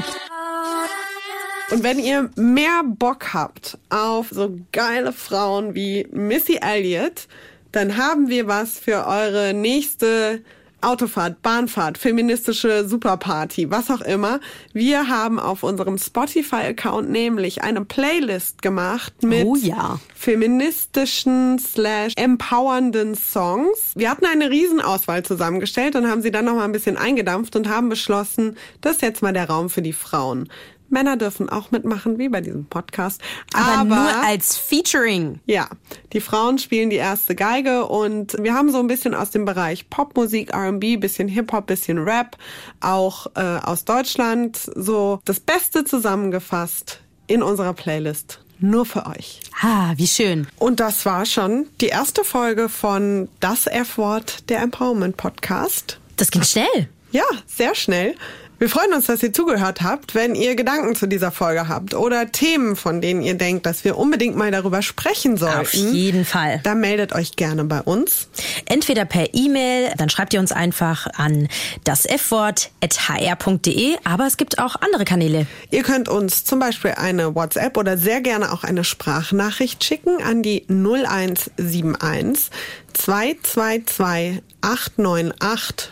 [1.71, 7.27] Und wenn ihr mehr Bock habt auf so geile Frauen wie Missy Elliott,
[7.72, 10.41] dann haben wir was für eure nächste
[10.84, 14.39] Autofahrt, Bahnfahrt, feministische Superparty, was auch immer.
[14.74, 19.99] Wir haben auf unserem Spotify-Account nämlich eine Playlist gemacht mit Oh ja.
[20.15, 23.91] feministischen slash empowernden Songs.
[23.95, 27.69] Wir hatten eine Riesenauswahl zusammengestellt und haben sie dann noch mal ein bisschen eingedampft und
[27.69, 30.49] haben beschlossen, das ist jetzt mal der Raum für die Frauen.
[30.91, 33.21] Männer dürfen auch mitmachen, wie bei diesem Podcast.
[33.53, 35.39] Aber, nur als Featuring.
[35.45, 35.67] ja,
[36.13, 39.89] die Frauen spielen die erste Geige und wir haben so ein bisschen aus dem Bereich
[39.89, 42.37] Popmusik, R&B, bisschen Hip-Hop, bisschen Rap,
[42.79, 48.41] auch äh, aus Deutschland so das Beste zusammengefasst in unserer Playlist.
[48.59, 49.39] Nur für euch.
[49.61, 50.47] Ah, wie schön.
[50.59, 55.99] Und das war schon die erste Folge von Das F-Wort, der Empowerment Podcast.
[56.17, 56.89] Das ging schnell.
[57.11, 58.15] Ja, sehr schnell.
[58.62, 60.14] Wir freuen uns, dass ihr zugehört habt.
[60.14, 63.97] Wenn ihr Gedanken zu dieser Folge habt oder Themen, von denen ihr denkt, dass wir
[63.97, 66.59] unbedingt mal darüber sprechen sollten, Auf jeden Fall.
[66.62, 68.28] dann meldet euch gerne bei uns.
[68.66, 71.47] Entweder per E-Mail, dann schreibt ihr uns einfach an
[71.86, 75.47] das F-Wort.hr.de, aber es gibt auch andere Kanäle.
[75.72, 80.43] Ihr könnt uns zum Beispiel eine WhatsApp oder sehr gerne auch eine Sprachnachricht schicken an
[80.43, 82.51] die 0171
[82.93, 85.89] 222 8980.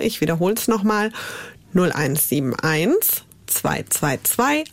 [0.00, 1.12] Ich wiederhole es nochmal.
[1.74, 4.64] 0171 222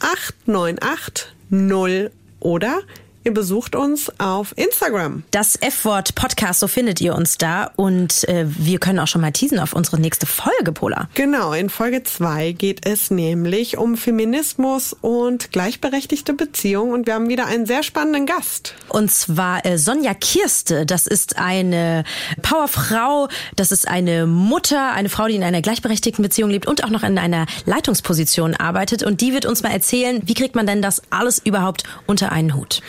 [0.00, 2.82] 8980 oder
[3.28, 5.22] ihr besucht uns auf Instagram.
[5.32, 7.70] Das F-Wort Podcast, so findet ihr uns da.
[7.76, 11.10] Und äh, wir können auch schon mal teasen auf unsere nächste Folge, Pola.
[11.12, 16.94] Genau, in Folge 2 geht es nämlich um Feminismus und gleichberechtigte Beziehungen.
[16.94, 18.74] Und wir haben wieder einen sehr spannenden Gast.
[18.88, 20.86] Und zwar äh, Sonja Kirste.
[20.86, 22.04] Das ist eine
[22.40, 26.90] Powerfrau, das ist eine Mutter, eine Frau, die in einer gleichberechtigten Beziehung lebt und auch
[26.90, 29.02] noch in einer Leitungsposition arbeitet.
[29.02, 32.54] Und die wird uns mal erzählen, wie kriegt man denn das alles überhaupt unter einen
[32.54, 32.80] Hut?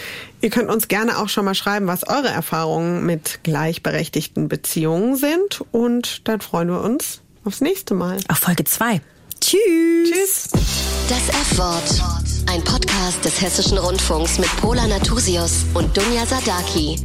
[0.42, 5.62] Ihr könnt uns gerne auch schon mal schreiben, was eure Erfahrungen mit gleichberechtigten Beziehungen sind.
[5.72, 8.18] Und dann freuen wir uns aufs nächste Mal.
[8.30, 9.02] Auf Folge 2.
[9.42, 9.60] Tschüss.
[10.12, 10.50] Tschüss.
[11.10, 12.04] Das F-Wort.
[12.50, 16.98] Ein Podcast des Hessischen Rundfunks mit Pola Natusius und Dunja Sadaki.